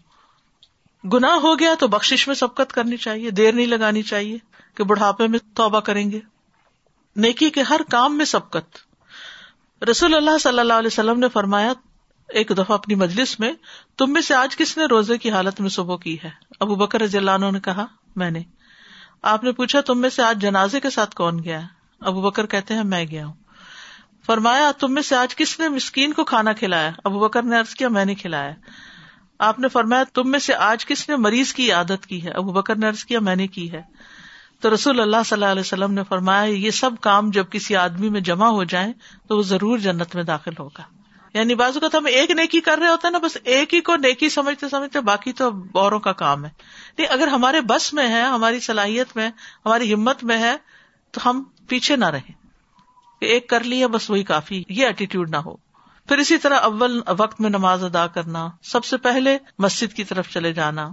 گنا 1.12 1.38
ہو 1.42 1.58
گیا 1.58 1.74
تو 1.78 1.88
بخش 1.88 2.28
میں 2.28 2.34
سبقت 2.34 2.72
کرنی 2.72 2.96
چاہیے، 2.96 3.30
دیر 3.30 3.52
نہیں 3.52 3.66
لگانی 3.66 4.02
چاہیے 4.02 4.38
کہ 4.74 4.84
بڑھاپے 4.84 5.26
میں 5.26 5.38
توبہ 5.54 5.80
کریں 5.80 6.10
گے۔ 6.10 6.20
نیکی 7.16 7.50
کے 7.50 7.62
ہر 7.62 7.80
کام 7.90 8.16
میں 8.16 8.24
سبقت۔ 8.24 8.76
رسول 9.84 10.14
اللہ 10.14 10.38
صلی 10.40 10.58
اللہ 10.58 10.72
علیہ 10.72 10.86
وسلم 10.86 11.18
نے 11.18 11.28
فرمایا 11.28 11.72
ایک 12.34 12.48
دفعہ 12.48 12.72
اپنی 12.72 12.94
مجلس 12.94 13.40
میں، 13.40 13.52
تم 13.96 14.12
میں 14.12 14.20
سے 14.20 14.34
آج 14.34 14.56
کس 14.56 14.78
نے 14.78 14.84
روزے 14.84 15.18
کی 15.18 15.30
حالت 15.30 15.60
میں 15.60 15.68
صبح 15.68 15.96
کی 15.96 16.16
ہے؟ 16.24 16.30
ابو 16.60 16.74
بکر 16.74 17.00
رضی 17.00 17.18
اللہ 17.18 17.30
عنہ 17.30 17.50
نے 17.50 17.60
کہا، 17.60 17.86
میں 18.16 18.30
نے۔ 18.30 18.42
آپ 19.22 19.44
نے 19.44 19.52
پوچھا، 19.52 19.80
تم 19.80 20.00
میں 20.00 20.10
سے 20.10 20.22
آج 20.22 20.42
جنازے 20.42 20.80
کے 20.80 20.90
ساتھ 20.90 21.14
کون 21.14 21.44
گیا 21.44 21.60
ابو 22.00 22.20
بکر 22.20 22.46
کہتے 22.46 22.74
ہیں، 22.74 22.84
میں 22.84 23.04
گیا 23.04 23.26
ہوں۔ 23.26 23.32
فرمایا، 24.26 24.70
تم 24.78 24.94
میں 24.94 25.02
سے 25.02 25.16
آج 25.16 25.36
کس 25.36 25.60
نے 25.60 25.68
مسکین 25.68 26.12
کو 26.12 26.24
کھانا 26.24 26.52
کھلایا 26.52 26.90
ابو 27.04 27.20
بکر 27.20 27.42
نے 27.42 27.58
ارض 27.58 27.74
کیا، 27.74 27.88
میں 27.88 28.04
نے 28.04 28.14
کھلایا 28.14 28.52
آپ 29.38 29.58
نے 29.58 29.68
فرمایا، 29.68 30.04
تم 30.14 30.30
میں 30.30 30.38
سے 30.38 30.54
آج 30.54 30.86
کس 30.86 31.08
نے 31.08 31.16
مریض 31.16 31.52
کی 31.52 31.72
عادت 31.72 32.06
کی 32.06 32.24
ہے؟ 32.24 32.30
ابو 32.30 32.52
بکر 32.52 32.76
نے 32.76 32.88
ارض 32.88 33.04
کیا، 33.04 33.20
میں 33.20 33.36
نے 33.36 33.46
کی 33.46 33.72
ہے۔ 33.72 33.82
تو 34.60 34.74
رسول 34.74 35.00
اللہ 35.00 35.16
صلی 35.26 35.36
اللہ 35.36 35.52
علیہ 35.52 35.60
وسلم 35.60 35.92
نے 35.92 36.02
فرمایا، 36.08 36.42
یہ 36.42 36.70
سب 36.70 36.90
کام 37.00 37.30
جب 37.30 37.46
کسی 37.50 37.76
آدمی 37.76 38.08
میں 38.08 38.20
جمع 38.20 38.46
ہو 38.46 38.64
جائیں، 38.64 38.92
تو 39.28 39.36
وہ 39.36 39.42
ضرور 39.42 39.78
جنت 39.78 40.14
میں 40.14 40.24
داخل 40.24 40.52
ہوگا۔ 40.58 40.82
یعنی 41.34 41.54
بازو 41.54 41.80
کا 41.80 41.86
ہم 41.94 42.06
ایک 42.06 42.30
نیکی 42.30 42.60
کر 42.60 42.78
رہے 42.78 42.88
ہوتے 42.88 43.06
ہیں 43.06 43.12
نا، 43.12 43.18
بس 43.18 43.38
ایک 43.44 43.74
ہی 43.74 43.80
کو 43.80 43.96
نیکی 43.96 44.28
سمجھتے 44.28 44.68
سمجھتے 44.68 45.00
باقی 45.00 45.32
تو 45.32 45.50
اوروں 45.72 46.00
کا 46.00 46.12
کام 46.12 46.44
ہے۔ 46.44 46.50
نہیں، 46.98 47.08
اگر 47.10 47.28
ہمارے 47.28 47.60
بس 47.60 47.92
میں 47.92 48.08
ہے، 48.08 48.22
ہماری 48.22 48.60
صلاحیت 48.60 49.16
میں، 49.16 49.30
ہماری 49.66 49.94
ہمت 49.94 50.24
میں 50.24 50.38
ہے، 50.38 50.56
تو 51.10 51.30
ہم 51.30 51.42
پیچھے 51.68 51.96
نہ 51.96 52.04
رہیں۔ 52.04 52.32
ایک 53.20 53.48
کر 53.48 53.64
لیا 53.64 53.86
بس 53.86 54.10
وہی 54.10 54.22
کافی، 54.22 54.64
یہ 54.68 54.86
ایٹیٹیوڈ 54.86 55.30
نہ 55.30 55.36
ہو۔ 55.36 55.56
پھر 56.08 56.18
اسی 56.18 56.38
طرح 56.38 56.58
اول 56.58 57.00
وقت 57.18 57.40
میں 57.40 57.50
نماز 57.50 57.84
ادا 57.84 58.06
کرنا، 58.06 58.48
سب 58.62 58.84
سے 58.84 58.96
پہلے 58.96 59.38
مسجد 59.58 59.92
کی 59.92 60.04
طرف 60.04 60.28
چلے 60.28 60.52
جانا، 60.52 60.88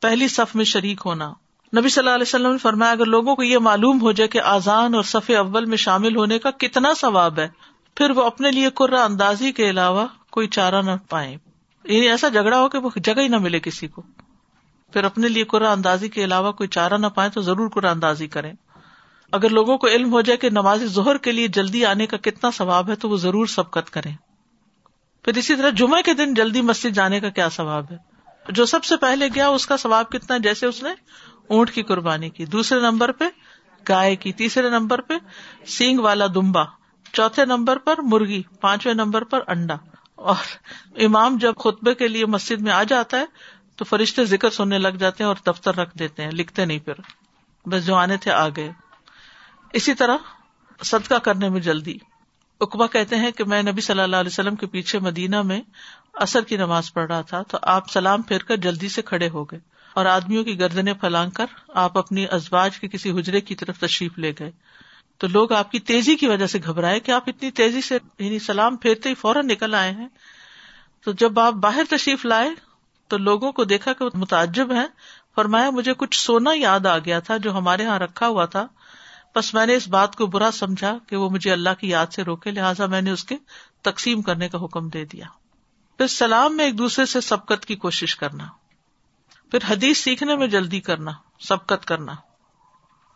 پہلی 0.00 0.28
صف 0.28 0.56
میں 0.56 0.64
شریک 0.64 1.00
ہونا۔ 1.04 1.32
نبی 1.76 1.88
صلی 1.88 2.02
اللہ 2.02 2.14
علیہ 2.14 2.22
وسلم 2.22 2.52
نے 2.52 2.58
فرمایا، 2.58 2.92
اگر 2.92 3.04
لوگوں 3.04 3.36
کو 3.36 3.42
یہ 3.42 3.58
معلوم 3.58 4.00
ہو 4.00 4.12
جائے 4.12 4.28
کہ 4.28 4.40
آزان 4.40 4.94
اور 4.94 5.02
صف 5.02 5.30
اول 5.38 5.64
میں 5.64 5.76
شامل 5.76 6.16
ہونے 6.16 6.38
کا 6.38 6.50
کتنا 6.50 6.92
ثواب 6.96 7.38
ہے 7.38 7.48
پھر 7.96 8.10
وہ 8.10 8.22
اپنے 8.22 8.50
لیے 8.50 8.68
قرا 8.70 9.04
اندازی 9.04 9.52
کے 9.52 9.70
علاوہ 9.70 10.06
کوئی 10.30 10.48
چارہ 10.48 10.82
نہ 10.82 10.90
پائے 11.08 11.36
یعنی 11.84 12.08
ایسا 12.08 12.28
جھگڑا 12.28 12.60
ہو 12.60 12.68
کہ 12.68 12.78
وہ 12.78 12.90
جگہ 12.96 13.20
ہی 13.20 13.28
نہ 13.28 13.38
ملے 13.38 13.60
کسی 13.60 13.88
کو۔ 13.88 14.02
پھر 14.92 15.04
اپنے 15.04 15.28
لیے 15.28 15.44
قرآن 15.44 15.70
اندازی 15.70 16.08
کے 16.08 16.24
علاوہ 16.24 16.52
کوئی 16.52 16.68
چارہ 16.68 16.94
نہ 16.94 17.06
پائے 17.06 17.30
تو 17.30 17.40
ضرور 17.40 17.68
قرآن 17.68 17.90
اندازی 17.90 18.26
کریں۔ 18.26 18.52
اگر 19.32 19.48
لوگوں 19.48 19.78
کو 19.78 19.86
علم 19.86 20.12
ہو 20.12 20.20
جائے 20.20 20.36
کہ 20.36 20.50
نماز 20.50 20.84
ظہر 20.84 21.16
کے 21.16 21.32
لیے 21.32 21.48
جلدی 21.48 21.84
آنے 21.84 22.06
کا 22.06 22.16
کتنا 22.16 22.50
ثواب 22.50 22.90
ہے 22.90 22.94
تو 22.94 23.08
وہ 23.08 23.16
ضرور 23.16 23.46
سبقت 23.46 23.90
کریں۔ 23.90 24.16
پھر 25.22 25.36
اسی 25.36 25.56
طرح 25.56 25.70
جمعہ 25.70 26.02
کے 26.02 26.14
دن 26.14 26.34
جلدی 26.34 26.62
مسجد 26.62 26.90
جانے 26.90 27.20
کا 27.20 27.28
کیا 27.28 27.48
ثواب 27.48 27.84
ہے؟ 27.90 27.96
جو 28.48 28.66
سب 28.66 28.84
سے 28.84 28.96
پہلے 28.96 29.28
گیا 29.34 29.48
اس 29.48 29.66
کا 29.66 29.76
ثواب 29.76 30.08
کتنا 30.08 30.38
جیسے 30.38 30.66
اس 30.66 30.82
نے 30.82 30.90
اونٹ 31.46 31.70
کی 31.70 31.82
قربانی 31.82 32.30
کی۔ 32.30 32.46
دوسرے 32.46 32.80
نمبر 32.80 33.12
پہ 33.12 33.24
گائے 33.88 34.16
کی۔ 34.16 34.32
تیسرے 34.32 34.70
نمبر 34.70 35.00
پہ 35.00 35.14
سینگ 35.66 36.00
والا 36.00 36.26
دمبا۔ 36.34 36.79
چوتھے 37.12 37.44
نمبر 37.44 37.78
پر 37.78 37.94
مرغی، 38.02 38.42
پانچویں 38.60 38.94
نمبر 38.94 39.24
پر 39.24 39.40
انڈا۔ 39.46 39.76
اور 40.14 40.36
امام 40.96 41.38
جب 41.38 41.54
خطبے 41.56 41.94
کے 41.94 42.08
لیے 42.08 42.26
مسجد 42.26 42.60
میں 42.60 42.72
آ 42.72 42.82
جاتا 42.82 43.18
ہے 43.18 43.24
تو 43.76 43.84
فرشتے 43.84 44.24
ذکر 44.24 44.50
سننے 44.50 44.78
لگ 44.78 44.88
جاتے 44.88 45.24
ہیں 45.24 45.28
اور 45.28 45.52
دفتر 45.52 45.74
رکھ 45.76 45.98
دیتے 45.98 46.24
ہیں، 46.24 46.30
لکھتے 46.30 46.64
نہیں 46.64 46.78
پھر۔ 46.78 46.94
بس 47.68 47.86
جو 47.86 47.94
آنے 47.94 48.16
تھے 48.16 48.30
آ 48.30 48.48
گئے 48.48 48.72
اسی 49.72 49.94
طرح 49.94 50.16
صدقہ 50.84 51.14
کرنے 51.14 51.48
میں 51.48 51.60
جلدی۔ 51.60 51.98
اقبا 52.60 52.86
کہتے 52.86 53.16
ہیں 53.16 53.30
کہ 53.30 53.44
میں 53.44 53.62
نبی 53.62 53.80
صلی 53.80 54.00
اللہ 54.00 54.16
علیہ 54.16 54.30
وسلم 54.32 54.56
کے 54.56 54.66
پیچھے 54.66 54.98
مدینہ 54.98 55.42
میں 55.42 55.60
اثر 56.14 56.40
کی 56.40 56.56
نماز 56.56 56.92
پڑھ 56.92 57.06
رہا 57.06 57.20
تھا 57.20 57.42
تو 57.42 57.58
آپ 57.62 57.90
سلام 57.90 58.22
پھیر 58.22 58.38
کر 58.38 58.56
جلدی 58.56 58.88
سے 58.88 59.02
کھڑے 59.02 59.28
ہو 59.28 59.44
گئے 59.44 59.60
اور 59.94 60.06
آدمیوں 60.06 60.44
کی 60.44 60.60
گردنے 60.60 60.94
پھیلان 60.94 61.30
کر 61.30 61.46
آپ 61.68 61.98
اپنی 61.98 62.26
ازباج 62.30 62.80
کے 62.80 62.88
کسی 62.88 63.10
حجرے 63.10 63.40
کی 63.40 63.54
طرف 63.54 63.78
تشریف 63.78 64.18
لے 64.18 64.32
گئے۔ 64.38 64.50
تو 65.20 65.26
لوگ 65.26 65.52
آپ 65.52 65.70
کی 65.70 65.78
تیزی 65.78 66.16
کی 66.16 66.26
وجہ 66.26 66.46
سے 66.46 66.58
گھبرائے 66.64 67.00
کہ 67.00 67.10
آپ 67.10 67.22
اتنی 67.26 67.50
تیزی 67.50 67.80
سے 67.80 67.98
یعنی 68.18 68.38
سلام 68.38 68.76
پھیرتے 68.76 69.08
ہی 69.08 69.14
فوراً 69.14 69.46
نکل 69.46 69.74
آئے 69.74 69.90
ہیں۔ 69.90 70.08
تو 71.04 71.12
جب 71.12 71.40
آپ 71.40 71.52
باہر 71.52 71.82
تشریف 71.90 72.26
لائے 72.26 72.50
تو 73.08 73.18
لوگوں 73.18 73.52
کو 73.52 73.64
دیکھا 73.64 73.92
کہ 73.92 74.04
وہ 74.04 74.10
متعجب 74.14 74.72
ہے 74.72 74.86
فرمایا، 75.34 75.70
مجھے 75.70 75.94
کچھ 75.94 76.20
سونا 76.20 76.50
یاد 76.54 76.86
آ 76.86 76.98
گیا 76.98 77.20
تھا 77.20 77.36
جو 77.36 77.58
ہمارے 77.58 77.82
یہاں 77.82 77.98
رکھا 77.98 78.26
ہوا 78.26 78.44
تھا۔ 78.44 78.66
بس 79.34 79.54
میں 79.54 79.66
نے 79.66 79.74
اس 79.74 79.88
بات 79.88 80.16
کو 80.16 80.26
برا 80.26 80.50
سمجھا 80.50 80.98
کہ 81.06 81.16
وہ 81.16 81.30
مجھے 81.30 81.52
اللہ 81.52 81.70
کی 81.80 81.88
یاد 81.88 82.06
سے 82.12 82.22
روکے، 82.22 82.50
لہٰذا 82.50 82.86
میں 82.86 83.02
نے 83.02 83.10
اس 83.10 83.24
کے 83.24 83.36
تقسیم 83.82 84.22
کرنے 84.22 84.48
کا 84.48 84.64
حکم 84.64 84.88
دے 84.88 85.04
دیا۔ 85.04 85.24
پھر 85.98 86.06
سلام 86.06 86.56
میں 86.56 86.64
ایک 86.64 86.78
دوسرے 86.78 87.06
سے 87.06 87.20
سبقت 87.20 87.66
کی 87.66 87.76
کوشش 87.76 88.16
کرنا۔ 88.16 88.44
پھر 89.50 89.58
حدیث 89.68 89.98
سیکھنے 89.98 90.36
میں 90.36 90.46
جلدی 90.46 90.80
کرنا، 90.80 91.10
سبقت 91.40 91.84
کرنا۔ 91.84 92.14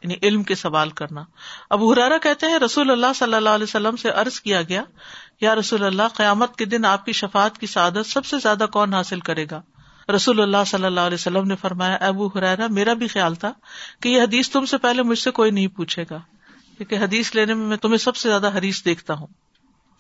یعنی 0.05 0.15
علم 0.23 0.43
کے 0.43 0.55
سوال 0.55 0.91
کرنا۔ 0.91 1.23
اب 1.71 1.93
ہرارا 1.93 2.19
کہتے 2.19 2.47
ہیں، 2.47 2.59
رسول 2.59 2.91
اللہ 2.91 3.13
صلی 3.15 3.35
اللہ 3.35 3.49
علیہ 3.49 3.65
وسلم 3.65 3.97
سے 3.97 4.11
عرض 4.11 4.41
کیا 4.41 4.63
گیا، 4.63 4.83
یا 5.41 5.55
رسول 5.55 5.85
اللہ، 5.85 6.03
قیامت 6.15 6.57
کے 6.57 6.65
دن 6.65 6.85
آپ 6.85 7.05
کی 7.05 7.13
شفات 7.13 7.59
کی 7.59 7.67
سعادت 7.67 8.07
سب 8.07 8.25
سے 8.25 8.39
زیادہ 8.39 8.67
کون 8.73 8.95
حاصل 8.95 9.21
کرے 9.21 9.47
گا؟ 9.51 9.61
رسول 10.09 10.41
اللہ 10.41 10.65
صلی 10.67 10.85
اللہ 10.85 11.01
علیہ 11.01 11.15
وسلم 11.15 11.47
نے 11.47 11.57
فرمایا 11.57 11.95
ابو 12.01 12.27
حرارا 12.27 12.67
میرا 12.71 12.93
بھی 12.93 13.09
خیال 13.09 13.35
تھا 13.35 13.53
کہ 14.01 14.09
یہ 14.09 14.23
حدیث 14.23 14.51
تم 14.51 14.67
سے 14.67 14.79
پہلے 14.79 15.03
مجھ 15.03 15.19
سے 15.19 15.31
کوئی 15.31 15.51
نہیں 15.51 15.67
پوچھے 15.67 16.05
گا، 16.11 16.19
کیونکہ 16.77 16.99
حدیث 16.99 17.35
لینے 17.35 17.55
میں 17.55 17.67
میں 17.67 17.77
تمہیں 17.77 17.99
سب 17.99 18.17
سے 18.17 18.29
زیادہ 18.29 18.51
حدیث 18.55 18.85
دیکھتا 18.85 19.15
ہوں۔ 19.15 19.27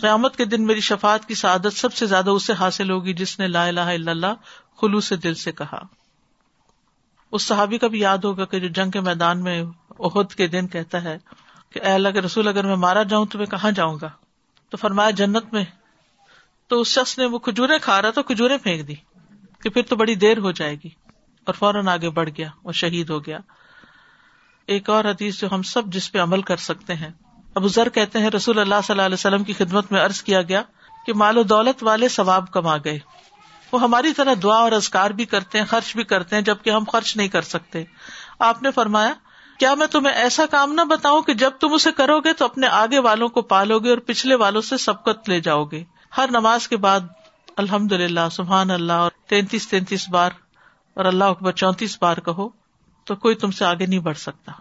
قیامت 0.01 0.37
کے 0.37 0.45
دن 0.45 0.67
میری 0.67 0.81
شفات 0.81 1.27
کی 1.29 1.35
سعادت 1.35 1.77
سب 1.77 1.95
سے 1.95 2.07
زیادہ 2.07 2.31
اسے 2.31 2.53
حاصل 2.53 2.91
ہوگی 2.91 3.13
جس 3.15 3.39
نے 3.39 3.49
لا 3.49 3.65
الہ 3.67 3.81
الا 3.81 4.11
اللہ 4.11 4.35
خلو 4.81 5.01
سے 5.01 5.17
دل 5.17 5.35
سے 5.35 5.53
کہا۔ 5.53 5.81
اس 7.33 7.43
صحابی 7.43 7.79
کا 7.79 7.87
بھی 7.87 8.01
یاد 8.01 8.19
ہوگا 8.19 8.45
کہ 8.45 8.61
جو 8.61 8.69
جنگ 8.69 8.91
کے 8.91 9.01
میدان 9.01 9.43
میں 9.43 9.63
عہد 9.99 10.35
کے 10.35 10.47
دن 10.47 10.69
کہتا 10.69 11.05
ہے 11.05 11.19
کہ 11.73 11.81
اے 11.83 11.93
اللہ 11.93 12.09
کے 12.09 12.21
رسول، 12.21 12.49
اگر 12.49 12.65
میں 12.65 12.77
مارا 12.77 13.03
جاؤں 13.03 13.27
تو 13.27 13.39
میں 13.39 13.47
کہاں 13.47 13.71
جاؤں 13.71 13.99
گا؟ 14.03 14.11
تو 14.71 14.77
فرمایا 14.77 15.11
جنت 15.11 15.53
میں۔ 15.53 15.65
تو 16.69 16.81
اس 16.81 16.89
شخص 16.89 17.19
نے 17.19 17.25
وہ 17.25 17.39
کھجورے 17.39 17.79
کھا 17.79 18.03
رہا 18.03 18.11
تو 18.11 18.23
کھجورے 18.23 18.59
پھینک 18.59 18.89
دی 18.89 18.95
کہ 19.63 19.71
پھر 19.71 19.83
تو 19.83 19.97
بڑی 19.97 20.15
دیر 20.15 20.39
ہو 20.39 20.51
جائے 20.51 20.75
گی۔ 20.75 20.89
اور 21.45 21.55
فوراً 21.55 21.89
آگے 21.89 22.11
بڑھ 22.11 22.29
گیا 22.39 22.49
اور 22.63 22.73
شہید 22.73 23.11
ہو 23.11 23.27
گیا۔ 23.27 23.39
ایک 24.67 24.91
اور 24.91 25.05
حدیث 25.05 25.41
جو 25.41 25.49
ہم 25.53 25.63
سب 25.63 25.87
جس 25.87 26.13
پہ 26.13 26.19
عمل 26.19 26.43
کر 26.43 26.57
سکتے 26.57 26.95
ہیں۔ 26.95 27.11
ابو 27.55 27.69
ذر 27.69 27.89
کہتے 27.89 28.19
ہیں، 28.19 28.31
رسول 28.31 28.59
اللہ 28.59 28.75
صلی 28.85 28.93
اللہ 28.93 29.03
علیہ 29.03 29.15
وسلم 29.15 29.45
کی 29.45 29.53
خدمت 29.53 29.93
میں 29.93 30.01
عرض 30.01 30.23
کیا 30.23 30.43
گیا 30.43 30.63
کہ 31.07 31.15
مال 31.15 31.39
و 31.39 31.43
دولت 31.43 31.83
والے 31.83 32.09
ثواب 32.09 32.53
کما 32.53 32.77
گئے۔ 32.77 32.99
وہ 33.73 33.83
ہماری 33.83 34.13
طرح 34.13 34.35
دعا 34.43 34.57
اور 34.57 34.73
ازکار 34.73 35.11
بھی 35.11 35.25
کرتے 35.25 35.59
ہیں، 35.59 35.67
خرچ 35.67 35.97
بھی 35.97 36.05
کرتے 36.05 36.37
ہیں، 36.37 36.43
جبکہ 36.43 36.71
ہم 36.71 36.85
خرچ 36.93 37.17
نہیں 37.17 37.29
کر 37.29 37.43
سکتے۔ 37.43 37.85
آپ 38.39 38.63
نے 38.63 38.71
فرمایا 38.71 39.15
کیا 39.59 39.75
میں 39.75 39.87
تمہیں 39.87 40.15
ایسا 40.15 40.47
کام 40.51 40.73
نہ 40.73 40.81
بتاؤں 40.81 41.23
کہ 41.23 41.35
جب 41.35 41.51
تم 41.61 41.73
اسے 41.73 41.93
کرو 41.93 42.21
گے 42.21 42.33
تو 42.33 42.45
اپنے 42.45 42.67
آگے 42.67 42.99
والوں 42.99 43.29
کو 43.29 43.43
پالو 43.43 43.79
گے 43.79 43.91
اور 43.91 43.99
پچھلے 43.99 44.35
والوں 44.35 44.61
سے 44.61 44.77
سبقت 44.77 45.29
لے 45.29 45.41
جاؤ 45.41 45.65
گے۔ 45.65 45.85
ہر 46.17 46.29
نماز 46.31 46.69
کے 46.69 46.77
بعد 46.77 47.01
الحمد 47.57 47.93
للہ 47.93 48.29
سبحان 48.33 48.71
اللہ، 48.71 48.93
اور 48.93 49.11
تینتیس 49.27 49.69
تینتیس 49.69 50.09
بار، 50.09 50.31
اور 50.95 51.05
اللہ 51.05 51.25
اکبر 51.25 51.53
چونتیس 51.53 51.99
بار 52.01 52.17
کہو 52.17 52.49
تو 53.05 53.15
کوئی 53.15 53.35
تم 53.35 53.51
سے 53.51 53.65
آگے 53.65 53.87
نہیں 53.87 53.99
بڑھ 53.99 54.19
سکتا۔ 54.19 54.53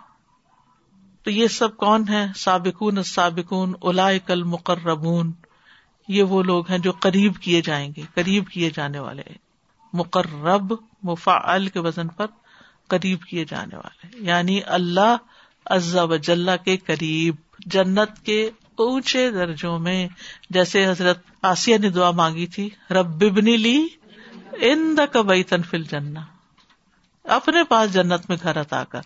تو 1.23 1.32
یہ 1.32 1.47
سب 1.47 1.77
کون 1.77 2.08
ہے 2.10 2.27
سابقون 2.36 3.03
سابقون 3.03 3.73
الا 3.82 4.10
کل 4.25 4.43
مقربون 4.43 5.32
یہ 6.08 6.23
وہ 6.23 6.43
لوگ 6.43 6.71
ہیں 6.71 6.77
جو 6.77 6.91
قریب 6.91 7.36
کیے 7.38 7.62
جائیں 7.62 7.93
گے، 7.97 8.01
قریب 8.13 8.47
کیے 8.47 8.69
جانے 8.69 8.99
والے۔ 8.99 9.23
مقرب 9.93 10.73
مفا 11.03 11.58
کے 11.73 11.79
وزن 11.79 12.08
پر۔ 12.08 12.25
قریب 12.88 13.24
کیے 13.24 13.46
جانے 13.46 13.76
والے 13.76 14.08
یعنی 14.19 14.60
اللہ 14.65 15.17
عزا 15.65 16.04
و 16.04 16.15
جل 16.15 16.50
کے 16.65 16.78
قریب، 16.78 17.36
جنت 17.60 18.26
کے 18.26 18.52
اونچے 18.76 19.32
درجوں 19.32 19.80
میں، 19.80 20.08
جیسے 20.50 20.88
حضرت 20.88 21.19
آسیہ 21.41 21.78
نے 21.78 21.89
دعا 21.89 22.12
مانگی 22.12 22.48
تھی، 22.48 22.69
رب 22.91 23.08
ببنی 23.08 23.58
لی 23.58 23.88
ان 24.54 24.96
دا 24.98 25.06
کبئی 25.06 25.43
تنفل 25.43 25.84
جنا 25.84 26.22
اپنے 27.24 27.63
پاس 27.63 27.93
جنت 27.93 28.30
میں 28.30 28.38
گھر 28.43 28.62
عطا 28.62 28.84
کر۔ 28.84 29.02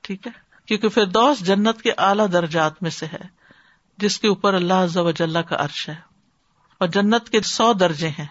ٹھیک 0.00 0.26
ہے؟ 0.26 0.32
کیونکہ 0.66 0.88
پھر 0.88 1.04
دوست 1.04 1.42
جنت 1.42 1.82
کے 1.82 1.92
اعلی 1.98 2.22
درجات 2.32 2.82
میں 2.82 2.90
سے 2.90 3.06
ہے، 3.06 3.22
جس 3.98 4.18
کے 4.18 4.28
اوپر 4.28 4.54
اللہ 4.54 4.74
عز 4.74 4.96
و 4.96 5.10
جل 5.10 5.36
کا 5.48 5.56
عرش 5.58 5.88
ہے۔ 5.88 5.94
اور 6.78 6.88
جنت 6.88 7.28
کے 7.28 7.40
سو 7.40 7.72
درجے 7.72 8.08
ہیں۔ 8.08 8.26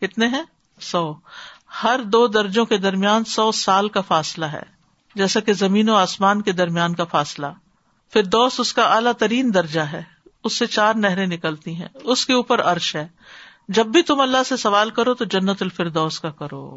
کتنے 0.00 0.26
ہیں؟ 0.26 0.42
سو۔ 0.80 1.14
ہر 1.82 2.00
دو 2.02 2.26
درجوں 2.26 2.64
کے 2.64 2.78
درمیان 2.78 3.24
سو 3.24 3.52
سال 3.52 3.88
کا 3.88 4.00
فاصلہ 4.00 4.44
ہے، 4.44 4.62
جیسا 5.14 5.40
کہ 5.40 5.52
زمین 5.52 5.88
و 5.88 5.94
آسمان 5.94 6.42
کے 6.42 6.52
درمیان 6.52 6.94
کا 6.94 7.04
فاصلہ۔ 7.04 7.46
پھر 8.12 8.22
دوست، 8.24 8.60
اس 8.60 8.72
کا 8.72 8.82
اعلیٰ 8.82 9.12
ترین 9.12 9.54
درجہ 9.54 9.80
ہے۔ 9.80 10.02
اس 10.44 10.58
سے 10.58 10.66
چار 10.66 10.94
نہریں 10.94 11.26
نکلتی 11.26 11.74
ہیں۔ 11.74 11.88
اس 12.04 12.26
کے 12.26 12.32
اوپر 12.32 12.62
عرش 12.62 12.96
ہے۔ 12.96 13.08
جب 13.68 13.86
بھی 13.86 14.02
تم 14.02 14.20
اللہ 14.20 14.42
سے 14.46 14.56
سوال 14.56 14.90
کرو 14.90 15.14
تو 15.14 15.24
جنت 15.24 15.62
الفردوس 15.62 16.20
کا 16.20 16.30
کرو۔ 16.30 16.76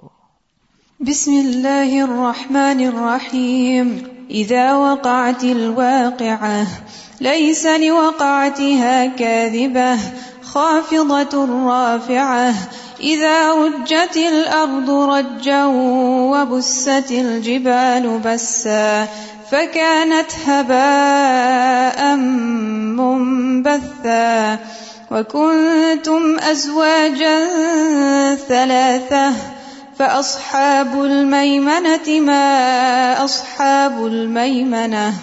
بسم 0.99 1.31
اللہ 1.31 2.01
الرحمن 2.03 2.83
الرحیم۔ 2.87 3.97
اذا 4.29 4.77
وقعت 4.77 5.43
الواقعة 5.43 6.61
ليس 7.21 7.65
لوقعتها 7.65 9.05
كاذبة 9.17 10.17
خافضة 10.43 11.51
رافعة 11.65 12.49
اذا 12.99 13.53
رجت 13.53 14.17
الارض 14.17 14.89
رجا 14.89 15.65
وبست 15.65 17.11
الجبال 17.11 18.19
بسا 18.25 19.07
فكانت 19.51 20.31
هباء 20.45 22.15
منبثا 22.97 24.59
وكنتم 25.11 26.39
ازواجا 26.39 27.45
ثلاثه 28.35 29.31
فاصحاب 29.99 31.01
الميمنه 31.03 32.19
ما 32.19 33.25
اصحاب 33.25 34.05
الميمنه 34.05 35.13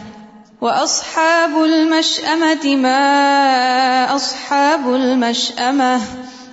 واصحاب 0.61 1.65
المشامه 1.65 2.77
ما 2.77 4.17
اصحاب 4.17 4.95
المشامه 4.95 6.01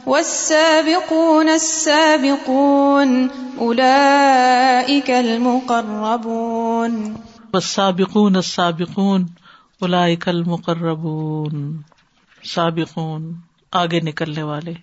والسابقون 0.08 1.50
السابقون 1.50 3.28
اولئك 3.58 5.10
المقربون. 5.10 7.16
والسابقون 7.54 8.36
السابقون 8.36 9.26
اولئك 9.82 10.28
المقربون. 10.28 11.82
سابقون، 12.44 13.36
آگے 13.72 14.00
نکلنے 14.00 14.44
والے، 14.44 14.74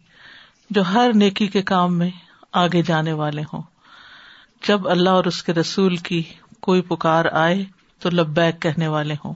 جو 0.70 0.82
ہر 0.82 1.10
نیکی 1.14 1.46
کے 1.46 1.62
کام 1.62 1.98
میں 1.98 2.10
آگے 2.52 2.82
جانے 2.82 3.12
والے 3.12 3.42
ہوں۔ 3.42 3.62
جب 4.68 4.88
اللہ 4.88 5.10
اور 5.10 5.24
اس 5.24 5.42
کے 5.42 5.52
رسول 5.52 5.96
کی 5.96 6.22
کوئی 6.60 6.82
پکار 6.82 7.24
آئے، 7.32 7.64
تو 7.98 8.10
لبیک 8.10 8.62
کہنے 8.62 8.88
والے 8.88 9.14
ہوں۔ 9.24 9.34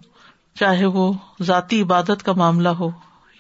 چاہے 0.55 0.87
وہ 0.87 1.13
ذاتی 1.43 1.83
عبادت 1.83 2.23
کا 2.23 2.33
معاملہ 2.33 2.69
ہو 2.69 2.91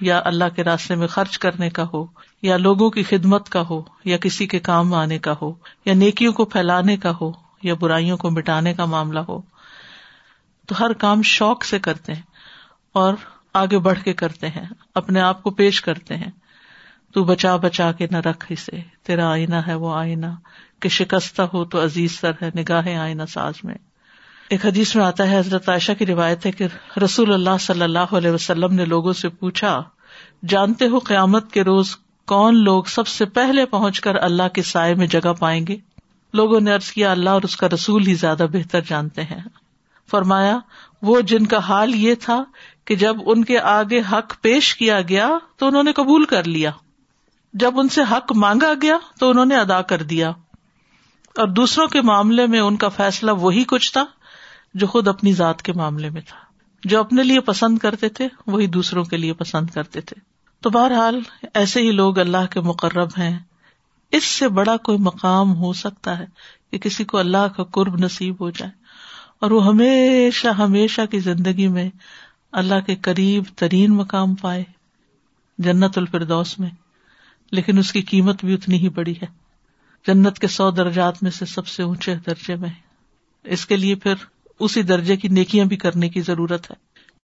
یا 0.00 0.20
اللہ 0.24 0.44
کے 0.56 0.64
راستے 0.64 0.94
میں 0.94 1.06
خرچ 1.06 1.38
کرنے 1.38 1.70
کا 1.70 1.84
ہو، 1.94 2.06
یا 2.42 2.56
لوگوں 2.56 2.90
کی 2.90 3.02
خدمت 3.02 3.48
کا 3.48 3.62
ہو، 3.70 3.82
یا 4.04 4.16
کسی 4.16 4.46
کے 4.46 4.58
کام 4.58 4.94
آنے 4.94 5.18
کا 5.18 5.34
ہو، 5.42 5.54
یا 5.84 5.94
نیکیوں 5.94 6.32
کو 6.32 6.44
پھیلانے 6.44 6.96
کا 6.96 7.12
ہو، 7.20 7.32
یا 7.62 7.74
برائیوں 7.74 8.16
کو 8.16 8.30
مٹانے 8.30 8.74
کا 8.74 8.84
معاملہ 8.84 9.18
ہو، 9.18 9.40
تو 10.66 10.74
ہر 10.80 10.92
کام 10.92 11.22
شوق 11.22 11.64
سے 11.64 11.78
کرتے 11.78 12.14
ہیں 12.14 12.22
اور 12.92 13.14
آگے 13.52 13.78
بڑھ 13.78 13.98
کے 14.04 14.12
کرتے 14.12 14.48
ہیں، 14.48 14.64
اپنے 14.94 15.20
آپ 15.20 15.42
کو 15.42 15.50
پیش 15.50 15.80
کرتے 15.80 16.16
ہیں۔ 16.16 16.30
تو 17.14 17.24
بچا 17.24 17.56
بچا 17.56 17.92
کے 17.92 18.06
نہ 18.10 18.16
رکھ 18.16 18.46
اسے، 18.48 18.80
تیرا 19.02 19.30
آئینہ 19.30 19.56
ہے 19.56 19.74
وہ 19.74 19.94
آئینہ، 19.94 20.26
کہ 20.80 20.88
شکستہ 20.88 21.42
ہو 21.42 21.64
تو 21.64 21.84
عزیز 21.84 22.20
سر 22.20 22.30
ہے 22.42 22.50
نگاہ 22.56 22.96
آئینہ 22.96 23.22
ساز 23.28 23.54
میں۔ 23.64 23.74
ایک 24.50 24.66
حدیث 24.66 24.96
میں 24.96 25.04
آتا 25.04 25.30
ہے، 25.30 25.38
حضرت 25.38 25.68
عائشہ 25.68 25.92
کی 25.98 26.06
روایت 26.06 26.46
ہے 26.46 26.52
کہ 26.52 26.66
رسول 27.04 27.32
اللہ 27.32 27.58
صلی 27.60 27.82
اللہ 27.82 27.98
علیہ 27.98 28.30
وسلم 28.30 28.74
نے 28.74 28.84
لوگوں 28.84 29.12
سے 29.12 29.28
پوچھا، 29.28 29.82
جانتے 30.48 30.88
ہو 30.88 30.98
قیامت 30.98 31.52
کے 31.52 31.64
روز 31.64 31.96
کون 32.26 32.64
لوگ 32.64 32.84
سب 32.84 33.06
سے 33.06 33.24
پہلے 33.24 33.66
پہنچ 33.66 34.00
کر 34.00 34.14
اللہ 34.14 34.48
کے 34.48 34.62
سائے 34.62 34.94
میں 34.94 35.06
جگہ 35.06 35.32
پائیں 35.32 35.66
گے؟ 35.66 35.76
لوگوں 36.34 36.60
نے 36.60 36.74
ارض 36.74 36.90
کیا، 36.90 37.10
اللہ 37.10 37.30
اور 37.30 37.42
اس 37.42 37.56
کا 37.56 37.68
رسول 37.74 38.06
ہی 38.06 38.14
زیادہ 38.14 38.46
بہتر 38.52 38.80
جانتے 38.80 39.22
ہیں۔ 39.22 39.40
فرمایا، 40.10 40.58
وہ 41.02 41.20
جن 41.20 41.46
کا 41.46 41.58
حال 41.58 41.94
یہ 41.94 42.14
تھا 42.14 42.44
کہ 42.84 42.96
جب 42.96 43.16
ان 43.26 43.44
کے 43.44 43.58
آگے 43.58 44.00
حق 44.12 44.40
پیش 44.40 44.74
کیا 44.74 45.00
گیا 45.00 45.30
تو 45.56 45.66
انہوں 45.66 45.82
نے 45.82 45.92
قبول 45.92 46.24
کر 46.24 46.44
لیا۔ 46.44 46.70
جب 47.54 47.78
ان 47.78 47.88
سے 47.88 48.00
حق 48.10 48.32
مانگا 48.36 48.72
گیا 48.82 48.98
تو 49.20 49.30
انہوں 49.30 49.46
نے 49.46 49.56
ادا 49.56 49.82
کر 49.82 50.02
دیا۔ 50.02 50.28
اور 51.36 51.48
دوسروں 51.48 51.86
کے 51.86 52.02
معاملے 52.02 52.46
میں 52.46 52.60
ان 52.60 52.76
کا 52.76 52.88
فیصلہ 52.88 53.30
وہی 53.30 53.64
کچھ 53.64 53.92
تھا 53.92 54.04
جو 54.74 54.86
خود 54.86 55.08
اپنی 55.08 55.32
ذات 55.32 55.62
کے 55.62 55.72
معاملے 55.72 56.10
میں 56.10 56.20
تھا۔ 56.20 56.38
جو 56.84 57.00
اپنے 57.00 57.22
لیے 57.22 57.40
پسند 57.40 57.78
کرتے 57.78 58.08
تھے، 58.08 58.28
وہی 58.46 58.66
دوسروں 58.66 59.04
کے 59.04 59.16
لیے 59.16 59.32
پسند 59.32 59.70
کرتے 59.70 60.00
تھے۔ 60.00 60.20
تو 60.60 60.70
بہرحال 60.70 61.20
ایسے 61.54 61.80
ہی 61.80 61.90
لوگ 61.90 62.18
اللہ 62.18 62.46
کے 62.50 62.60
مقرب 62.60 63.08
ہیں۔ 63.18 63.38
اس 64.12 64.24
سے 64.24 64.48
بڑا 64.48 64.76
کوئی 64.76 64.98
مقام 64.98 65.56
ہو 65.56 65.72
سکتا 65.72 66.18
ہے 66.18 66.24
کہ 66.70 66.78
کسی 66.78 67.04
کو 67.04 67.18
اللہ 67.18 67.48
کا 67.56 67.64
قرب 67.64 67.96
نصیب 67.96 68.40
ہو 68.40 68.50
جائے۔ 68.50 68.72
اور 69.40 69.50
وہ 69.50 69.66
ہمیشہ 69.66 70.48
ہمیشہ 70.48 71.00
کی 71.10 71.18
زندگی 71.18 71.68
میں 71.68 71.90
اللہ 72.52 72.80
کے 72.86 72.96
قریب 72.96 73.44
ترین 73.56 73.90
مقام 73.90 74.34
پائے۔ 74.34 74.64
جنت 75.58 75.98
الفردوس 75.98 76.58
میں۔ 76.58 76.70
لیکن 77.52 77.78
اس 77.78 77.92
کی 77.92 78.02
قیمت 78.02 78.44
بھی 78.44 78.54
اتنی 78.54 78.78
ہی 78.78 78.88
بڑی 78.88 79.14
ہے۔ 79.22 79.26
جنت 80.06 80.38
کے 80.38 80.48
سو 80.48 80.70
درجات 80.70 81.22
میں 81.22 81.30
سے 81.30 81.44
سب 81.44 81.66
سے 81.66 81.82
اونچے 81.82 82.14
درجے 82.26 82.56
میں۔ 82.56 82.70
اس 83.44 83.66
کے 83.66 83.76
لیے 83.76 83.94
پھر 83.94 84.14
اسی 84.58 84.82
درجے 84.82 85.16
کی 85.16 85.28
نیکیاں 85.28 85.64
بھی 85.64 85.76
کرنے 85.76 86.08
کی 86.08 86.20
ضرورت 86.20 86.70
ہے۔ 86.70 86.76